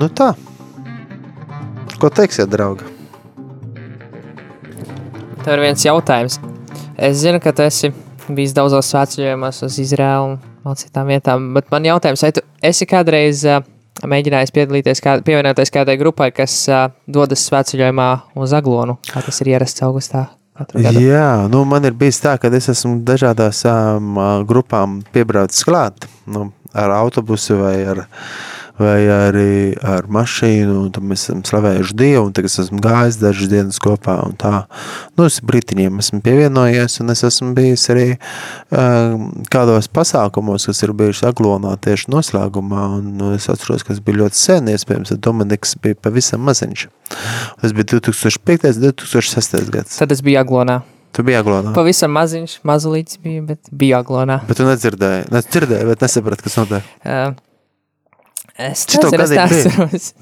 Nu 0.00 0.08
tā. 0.16 0.32
Ko 2.00 2.08
teiksiet, 2.08 2.48
draugi? 2.48 2.86
Tev 5.44 5.52
ir 5.52 5.60
viens 5.66 5.82
jautājums. 5.84 6.38
Es 6.96 7.18
zinu, 7.20 7.40
ka 7.44 7.52
tu 7.52 7.64
esi 7.64 7.90
bijis 8.32 8.54
daudzos 8.56 8.88
svētceļojumos 8.88 9.58
uz 9.66 9.76
Izraēlu 9.82 10.38
un 10.64 10.78
citām 10.80 11.10
vietām, 11.12 11.50
bet 11.56 11.68
man 11.72 11.84
jautājums, 11.84 12.22
vai 12.24 12.30
tu 12.36 12.42
esi 12.64 12.88
kādreiz 12.88 13.42
uh, 13.48 13.60
mēģinājis 14.08 14.52
piedalīties, 14.56 15.02
kā, 15.04 15.18
pievienoties 15.26 15.72
kādai 15.74 15.98
grupai, 16.00 16.30
kas 16.32 16.54
uh, 16.72 16.86
dodas 17.04 17.44
svētceļojumā 17.50 18.08
uz 18.40 18.54
Aglonu, 18.56 18.96
kā 19.10 19.20
tas 19.26 19.40
ir 19.44 19.52
ierasts 19.52 19.84
augustā? 19.84 20.30
Jā, 20.80 21.48
nu 21.52 21.66
man 21.68 21.84
ir 21.88 21.96
bijis 21.96 22.20
tā, 22.20 22.34
ka 22.40 22.48
es 22.56 22.68
esmu 22.72 22.98
dažādās 23.08 23.60
um, 23.68 24.16
grupām 24.48 25.00
piebraucis 25.12 25.64
klāt, 25.68 26.08
nu, 26.28 26.50
ar 26.76 26.96
autobusu 26.96 27.60
vai 27.60 27.76
ar 27.92 28.02
vai 28.80 28.98
arī 29.12 29.54
ar 29.84 30.08
mašīnu, 30.12 30.74
un 30.84 30.90
tad 30.94 31.06
mēs 31.06 31.26
esam 31.26 31.42
slavējuši 31.46 31.96
Dievu, 32.00 32.26
un 32.28 32.34
tagad 32.36 32.50
es 32.50 32.60
esmu 32.64 32.80
gājis 32.84 33.18
dažas 33.20 33.50
dienas 33.52 33.80
kopā, 33.82 34.16
un 34.26 34.36
tā, 34.40 34.64
nu, 35.18 35.26
es 35.28 35.40
britiņiem 35.46 36.00
esmu 36.02 36.22
pievienojies, 36.26 37.00
un 37.04 37.14
es 37.14 37.24
esmu 37.28 37.52
bijis 37.58 37.88
arī 37.92 38.06
uh, 38.16 39.18
kādos 39.52 39.90
pasākumos, 39.92 40.68
kas 40.70 40.84
ir 40.86 40.94
bijuši 40.96 41.28
aglonā 41.30 41.74
tieši 41.84 42.12
noslēgumā, 42.14 42.86
un 42.98 43.10
nu, 43.20 43.34
es 43.36 43.50
atceros, 43.52 43.84
ka 43.84 43.94
tas 43.94 44.04
bija 44.04 44.22
ļoti 44.24 44.40
sen, 44.40 44.70
iespējams, 44.74 45.12
tad 45.14 45.24
Dominiks 45.26 45.76
bija 45.84 45.98
pavisam 46.00 46.42
maziņš. 46.48 46.88
Tas 47.60 47.76
bija 47.76 47.92
2005. 47.98 48.80
2006. 48.80 49.60
gads. 49.72 49.98
Tad 50.00 50.12
es 50.14 50.22
biju 50.24 50.40
aglonā. 50.40 50.80
Tu 50.80 51.00
Tu 51.10 51.24
biji 51.26 51.40
aglonā. 51.40 51.72
Pavisam 51.74 52.12
maziņš, 52.14 52.60
mazulīts 52.66 53.18
bija, 53.22 53.42
bet 53.48 53.70
bija 53.74 53.98
aglonā. 54.04 54.38
Bet 54.46 54.60
tu 54.60 54.66
nedzirdēji, 54.66 55.26
nedzirdēji, 55.34 55.86
bet 55.88 56.04
nesaprati, 56.06 56.44
kas 56.46 56.58
notiek. 56.60 56.90
Uh, 57.02 57.34
es 58.58 58.86
bija? 58.90 59.46
neatceros. 59.46 60.12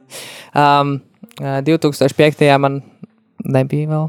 um, 0.62 1.00
uh, 1.40 1.60
2005. 1.64 2.58
man 2.58 2.80
nebija 3.44 3.88
vēl 3.90 4.08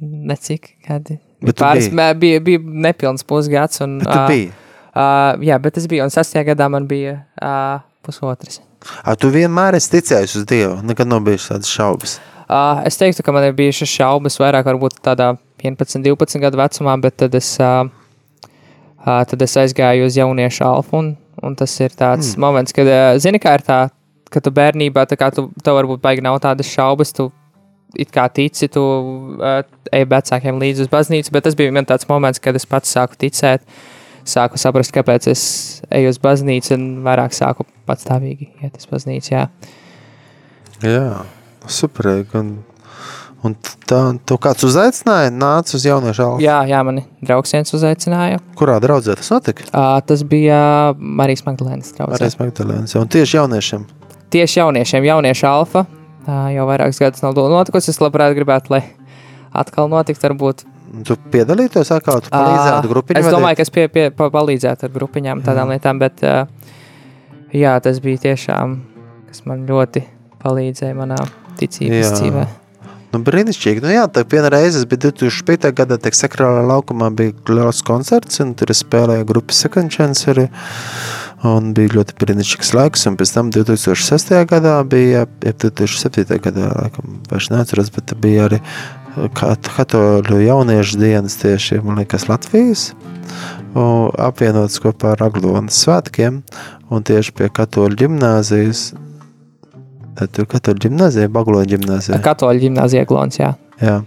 necik 0.00 0.74
gadi. 0.86 1.18
Bet 1.40 1.60
Pāris, 1.60 1.88
biji? 1.88 1.96
mē, 1.96 2.08
bija, 2.20 2.40
bija 2.44 2.60
nepilns 2.60 3.24
pusgads. 3.24 3.80
Un, 3.84 4.00
Bet 4.04 4.26
biji. 4.28 4.50
Uh, 4.90 5.38
jā, 5.46 5.56
bet 5.62 5.78
es 5.78 5.86
biju, 5.88 6.02
un 6.04 6.12
sastajā 6.12 6.48
gadā 6.50 6.66
man 6.72 6.88
bija 6.90 7.20
uh, 7.38 7.78
pusotrs. 8.04 8.58
A, 9.04 9.14
tu 9.14 9.30
vienmēr 9.32 9.76
esi 9.78 9.92
ticējis 9.94 10.34
uz 10.40 10.46
Dievu, 10.48 10.80
nekad 10.88 11.08
nav 11.08 11.22
bijis 11.26 11.46
tādas 11.50 11.70
šaubas. 11.70 12.16
Uh, 12.50 12.80
es 12.88 12.98
teiktu, 12.98 13.22
ka 13.22 13.32
man 13.32 13.46
ir 13.46 13.54
bijušas 13.54 13.92
šaubas 13.92 14.40
vairāk 14.40 14.66
varbūt 14.66 14.98
tādā 15.06 15.34
11, 15.62 16.02
12 16.02 16.42
gadu 16.42 16.58
vecumā, 16.58 16.96
bet 17.04 17.20
tad 17.22 17.36
es, 17.38 17.52
uh, 17.62 17.84
uh, 19.04 19.20
tad 19.30 19.44
es 19.46 19.54
aizgāju 19.62 20.08
uz 20.08 20.18
jauniešu 20.18 20.66
alfu, 20.66 21.04
un, 21.04 21.12
un 21.42 21.56
tas 21.58 21.74
ir 21.80 21.94
tāds 21.96 22.34
mm. 22.34 22.42
moments, 22.42 22.74
kad, 22.76 22.88
uh, 22.88 23.14
zini, 23.22 23.40
kā 23.42 23.56
ir 23.58 23.64
tā, 23.66 23.80
ka 24.30 24.42
tu 24.44 24.52
bērnībā, 24.54 25.06
tā 25.10 25.18
kā 25.20 25.30
tu, 25.34 25.48
tev 25.64 25.78
varbūt 25.80 26.02
baigi 26.02 26.24
nav 26.24 26.38
tādas 26.42 26.70
šaubas, 26.70 27.14
tu 27.16 27.30
it 27.98 28.12
kā 28.14 28.28
tici, 28.30 28.68
tu 28.70 28.82
uh, 28.82 29.62
ej 29.92 30.06
vecākiem 30.10 30.60
līdzi 30.62 30.86
uz 30.86 30.92
baznīcu, 30.92 31.32
bet 31.34 31.48
tas 31.48 31.56
bija 31.58 31.74
man 31.74 31.88
tāds 31.88 32.06
moments, 32.10 32.42
kad 32.42 32.56
es 32.56 32.68
pats 32.68 32.92
sāku 32.94 33.18
ticēt, 33.18 33.64
sāku 34.28 34.60
saprast, 34.60 34.94
kāpēc 34.94 35.26
es 35.32 35.42
eju 35.90 36.12
uz 36.12 36.20
baznīcu, 36.22 36.76
un 36.76 36.88
vairāk 37.06 37.34
sāku 37.34 37.66
patstāvīgi 37.88 38.52
iet 38.62 38.78
uz 38.78 38.86
baznīcu, 38.90 39.34
jā. 39.34 39.46
Jā, 40.86 41.24
superīgi. 41.68 42.30
Un, 42.40 42.52
un 43.46 43.54
tā, 43.88 44.00
tu 44.28 44.36
kāds 44.42 44.64
uzaicināja, 44.66 45.32
nāca 45.34 45.76
uz 45.78 45.86
jauniešu 45.86 46.24
alfu. 46.26 46.42
Jā, 46.44 46.58
jā, 46.68 46.80
mani 46.86 47.04
draugs 47.24 47.54
viens 47.54 47.74
uzaicināja. 47.76 48.40
Kurā 48.58 48.78
draudzē 48.82 49.16
tas 49.18 49.30
notika? 49.32 49.66
Uh, 49.70 49.96
tas 50.06 50.24
bija 50.26 50.60
Marijas 50.98 51.46
Magdalēnas 51.46 51.94
draugs. 51.96 52.20
Arī 52.20 52.30
Magdalēnas. 52.40 52.96
Un 53.00 53.10
tieši 53.12 53.38
jauniešiem. 53.40 53.86
Tieši 54.34 54.60
jauniešiem, 54.60 55.08
jauniešu 55.08 55.48
alfa. 55.50 55.86
Uh, 56.26 56.50
jau 56.54 56.66
vairākus 56.68 57.00
gadus 57.02 57.24
nav 57.24 57.38
notikusi. 57.38 57.92
Es 57.94 58.02
labprāt 58.02 58.36
gribētu, 58.36 58.76
lai 58.76 58.84
atkal 59.56 59.90
notiktu. 59.90 60.28
Varbūt. 60.28 60.66
Tu 61.06 61.14
piedalītos 61.30 61.92
atkal, 61.94 62.18
tu 62.24 62.32
palīdzētu 62.34 62.86
Ā, 62.88 62.90
grupiņu 62.90 63.20
Es 63.20 63.30
domāju, 63.30 63.60
ka 63.60 63.62
es 63.62 63.70
pie, 63.70 63.84
pie, 63.92 64.08
pa- 64.10 64.26
palīdzētu 64.34 64.88
ar 64.88 64.94
grupiņām, 64.96 65.44
tādām 65.46 65.70
mm. 65.70 65.76
lietām, 65.76 66.00
bet 66.02 66.24
jā, 67.54 67.76
tas 67.84 68.00
bija 68.02 68.24
tiešām, 68.26 68.74
kas 69.30 69.44
man 69.46 69.62
ļoti 69.70 70.02
palīdzēja 70.42 70.96
manā 70.98 71.20
ticības 71.60 72.02
Jā. 72.02 72.16
dzīvē. 72.16 72.44
Nu, 73.10 73.18
brīnišķīgi. 73.26 73.82
Nu, 73.82 73.90
jā, 73.90 74.04
tā 74.06 74.22
viena 74.30 74.52
reize, 74.54 74.84
bet 74.86 75.02
2005. 75.02 75.72
gadā 75.74 75.96
tiek 75.98 76.14
sakrālā 76.14 76.62
laukumā 76.68 77.08
bija 77.10 77.34
liels 77.50 77.82
koncerts, 77.86 78.38
un 78.44 78.52
tur 78.54 78.70
es 78.70 78.84
spēlēju 78.84 79.26
grupas 79.26 79.58
second 79.64 79.90
chance 79.90 80.28
arī. 80.30 80.46
Un 81.48 81.72
bija 81.74 81.94
ļoti 81.96 82.14
brīnišķīgs 82.20 82.70
laiks, 82.76 83.06
un 83.08 83.16
pēc 83.18 83.32
tam 83.34 83.50
2006. 83.50 84.30
gadā 84.46 84.76
bija, 84.86 85.24
ja 85.42 85.52
2007. 85.64 86.38
gadā, 86.44 86.70
laikam, 86.76 87.18
vairs 87.32 87.50
neatceros, 87.50 87.90
bet 87.96 88.14
bija 88.20 88.46
arī 88.46 88.60
kat- 89.34 89.72
katoļu 89.74 90.42
jauniešu 90.44 91.00
dienas 91.00 91.40
tieši, 91.40 91.82
man 91.82 91.98
liekas, 92.04 92.28
Latvijas. 92.30 92.92
un 93.74 94.10
Apvienots 94.18 94.80
kopā 94.82 95.12
ar 95.14 95.22
Aglonas 95.26 95.78
svētkiem, 95.84 96.42
un 96.90 97.02
tieši 97.02 97.32
pie 97.32 97.48
katoļu 97.48 97.96
ģimnāzijas, 98.04 98.92
tad 100.18 100.30
tur 100.36 100.46
katoļu 100.50 100.82
ģimnāzija, 100.86 101.28
Bagloņa 101.32 101.70
ģimnāzija. 101.74 102.20
Katoļu 102.24 102.60
ģimnāzija 102.66 103.06
Glons, 103.08 103.38
jā. 103.40 103.54
Jā, 103.80 104.02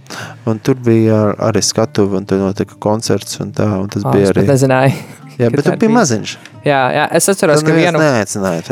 un 0.46 0.60
tur 0.62 0.76
bija 0.86 1.16
ar- 1.32 1.36
arī 1.50 1.62
skatuve, 1.66 2.18
un 2.20 2.26
tur 2.30 2.38
notika 2.44 2.76
koncerts, 2.80 3.40
un 3.42 3.52
tā, 3.58 3.66
un 3.82 3.88
tas 3.90 4.04
Oh, 4.06 4.12
bija 4.14 4.28
es 4.30 4.34
pat 4.34 4.44
arī. 4.44 4.48
nezināju. 4.52 4.94
Jā, 5.42 5.48
bet 5.50 5.64
tu 5.66 5.72
biji 5.72 5.80
bija. 5.88 5.94
maziņš. 5.98 6.32
Jā, 6.64 6.82
jā, 6.94 7.06
es 7.18 7.26
atceros, 7.32 7.64
ka 7.66 7.74
vienu. 7.74 7.98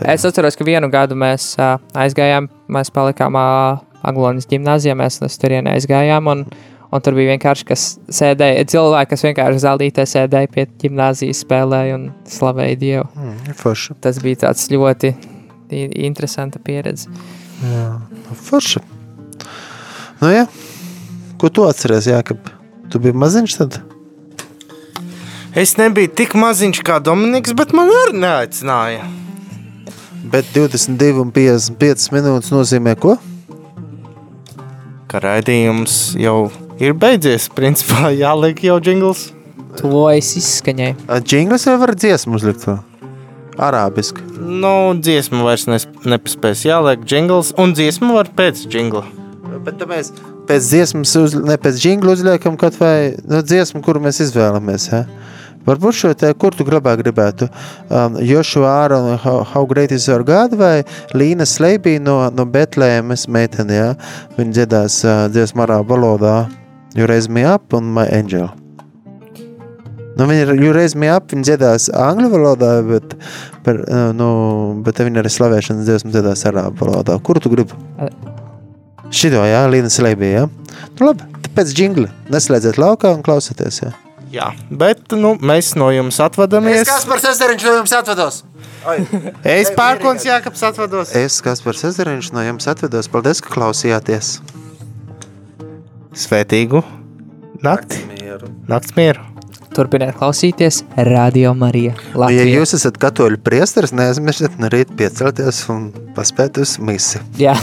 Es 0.06 0.26
atceros, 0.30 0.56
ka 0.56 0.64
vienu 0.68 0.92
gadu 0.94 1.16
mēs 1.18 1.56
uh, 1.58 1.80
aizgājām, 1.98 2.46
mēs 2.70 2.92
palikām 2.94 3.34
uh, 3.34 3.80
Aglonas 4.06 4.46
gimnājā, 4.46 4.94
mēs 4.94 5.18
uz 5.26 5.40
turieni 5.42 5.74
aizgājām. 5.74 6.30
Un, 6.30 6.46
un 6.94 7.02
tur 7.02 7.18
bija 7.18 7.34
vienkārši 7.34 7.66
kas 7.66 7.88
sēdēja, 8.14 8.68
cilvēki, 8.70 9.10
kas 9.16 9.26
vienkārši 9.26 9.64
zaldītē 9.66 10.06
sēdēja 10.06 10.52
pie 10.54 10.68
gimnāzijas, 10.86 11.42
spēlēja 11.48 11.98
un 11.98 12.06
slavēja 12.30 12.78
Dievu. 12.78 13.08
Mm, 13.18 13.58
forši. 13.58 13.98
Tas 14.06 14.22
bija 14.22 14.44
tāds 14.46 14.70
ļoti 14.70 15.16
interesanta 15.72 16.60
pieredze. 16.60 17.10
Forši. 18.48 18.82
Nu, 20.22 20.30
jā. 20.30 20.46
Ko 21.42 21.50
tu 21.50 21.66
atceries, 21.66 22.10
Jākab? 22.10 22.52
Tu 22.92 23.00
biji 23.02 23.18
maziņš 23.18 23.58
tad? 23.58 23.80
Es 25.58 25.74
nebiju 25.80 26.12
tik 26.16 26.36
maziņš 26.40 26.84
kā 26.88 27.00
Dominiks, 27.04 27.56
bet 27.58 27.74
man 27.76 27.90
arī 27.92 28.20
neaicināja. 28.22 29.08
Bet 30.32 30.48
22 30.56 31.24
un 31.26 31.34
55 31.36 32.12
minūtes 32.16 32.54
nozīmē 32.54 32.94
ko? 33.02 33.18
Ka 35.12 35.20
raidījums 35.20 36.14
jau 36.22 36.52
ir 36.80 36.96
beidzies. 36.96 37.50
Principā 37.52 38.14
jāliek 38.24 38.62
jau 38.64 38.78
jingls. 38.84 39.32
Tuvojas 39.80 40.36
izskaņai. 40.40 40.94
Džinglis 41.24 41.68
vai 41.68 41.76
var 41.82 41.96
dziesmu 41.96 42.40
uzlikt 42.40 42.68
vēl? 42.68 42.80
Arābiski. 43.62 44.24
Nu, 44.40 44.94
dziesma 44.98 45.44
vairs 45.46 45.68
nes- 45.70 45.88
nepaspēs. 46.04 46.66
Jāliek 46.68 47.06
jingls, 47.08 47.54
un 47.62 47.76
dziesma 47.78 48.14
var 48.18 48.32
pēc 48.38 48.66
jingla. 48.72 49.06
Bet 49.66 49.84
mēs 49.86 50.12
pēc 50.50 50.70
dziesmas, 50.72 51.16
uz, 51.20 51.36
ne 51.38 51.58
pēc 51.62 51.80
jingla 51.86 52.16
uzliekam 52.18 52.58
kaut 52.60 52.80
vai 52.82 53.14
nu, 53.24 53.44
dziesmu, 53.46 53.84
kuru 53.86 54.02
mēs 54.04 54.22
izvēlamies. 54.26 54.88
Ja? 54.92 55.04
Varbūt 55.68 55.94
šo 55.94 56.14
te, 56.18 56.32
kur 56.34 56.56
tu 56.58 56.66
gribā 56.66 56.96
gribētu? 56.98 57.46
Um, 57.88 58.18
Joshua 58.26 58.72
Aaron, 58.82 59.12
how, 59.22 59.44
how 59.46 59.66
great 59.70 59.92
is 59.94 60.08
your 60.10 60.26
God 60.26 60.56
vai 60.58 60.82
Līna 61.14 61.46
Sleibī 61.46 62.00
no, 62.02 62.18
no 62.34 62.48
Betlēmas 62.50 63.28
meitene, 63.30 63.78
ja? 63.78 63.92
Viņa 64.40 64.58
dziedās 64.58 65.04
uh, 65.06 65.28
dziesmu 65.30 65.68
arābu 65.68 65.94
valodā 65.94 66.40
You 66.94 67.06
raise 67.06 67.30
me 67.30 67.46
up 67.46 67.74
un 67.74 67.94
my 67.94 68.06
angel. 68.12 68.61
Nu, 70.22 70.28
viņa 70.30 70.42
ir 70.46 70.60
You 70.62 70.74
raise 70.76 70.98
me 71.00 71.10
up, 71.10 71.32
viņa 71.34 71.48
dziedās 71.48 71.88
angļu 71.98 72.28
valodā, 72.30 72.76
bet, 72.86 73.16
par, 73.66 73.80
uh, 73.88 74.12
nu, 74.14 74.28
bet 74.86 75.02
viņa 75.02 75.24
arī 75.24 75.32
slavēšanas 75.34 75.88
dziesmu 75.88 76.14
dziedās 76.14 76.46
arābu 76.46 76.86
valodā. 76.86 77.16
Kuru 77.26 77.42
tu 77.42 77.50
gribi? 77.50 77.74
Šito, 79.10 79.42
jā, 79.50 79.64
Līna 79.74 79.90
Sleibī, 79.90 80.30
jā. 80.36 80.46
Nu, 81.00 81.10
labi, 81.10 81.26
pēc 81.58 81.74
džingla 81.74 82.12
neslēdziet 82.30 82.78
laukā 82.78 83.16
un 83.18 83.26
klausieties, 83.26 83.82
jā. 83.82 83.92
Jā, 84.32 84.52
bet 84.70 85.12
nu, 85.18 85.34
mēs 85.42 85.74
no 85.76 85.90
jums 85.92 86.22
atvadāmies. 86.24 86.86
par 87.10 87.20
sestariņš 87.24 87.66
no 87.68 87.74
jums 87.82 87.96
atvedos? 87.98 88.44
Es 89.58 89.74
pērkons 89.78 90.24
Jākaps 90.26 90.64
atvados. 90.70 91.12
Es, 91.18 91.42
kas 91.44 91.62
par 91.66 91.78
sestariņš 91.78 92.32
no 92.38 92.46
jums 92.46 92.70
atvedos, 92.72 93.10
paldies, 93.12 93.42
ka 93.44 93.54
klausījāties. 93.58 94.38
Svētīgu 96.24 96.86
nakti. 97.66 98.06
Nakts 98.72 98.96
mieru. 98.98 99.31
Turpiniet 99.76 100.18
klausīties 100.20 100.82
Radio 101.08 101.54
Marija. 101.56 101.94
Ja 101.94 102.24
Latvija. 102.26 102.48
jūs 102.58 102.76
esat 102.76 102.98
katoļu 103.02 103.40
priesteris, 103.46 103.94
neaizmirstiet 103.96 104.60
no 104.60 104.72
rīta 104.72 104.96
piecelties 105.00 105.64
un 105.72 105.88
paspēt 106.18 106.60
uz 106.62 106.76
misi. 106.84 107.22
Jā. 107.40 107.56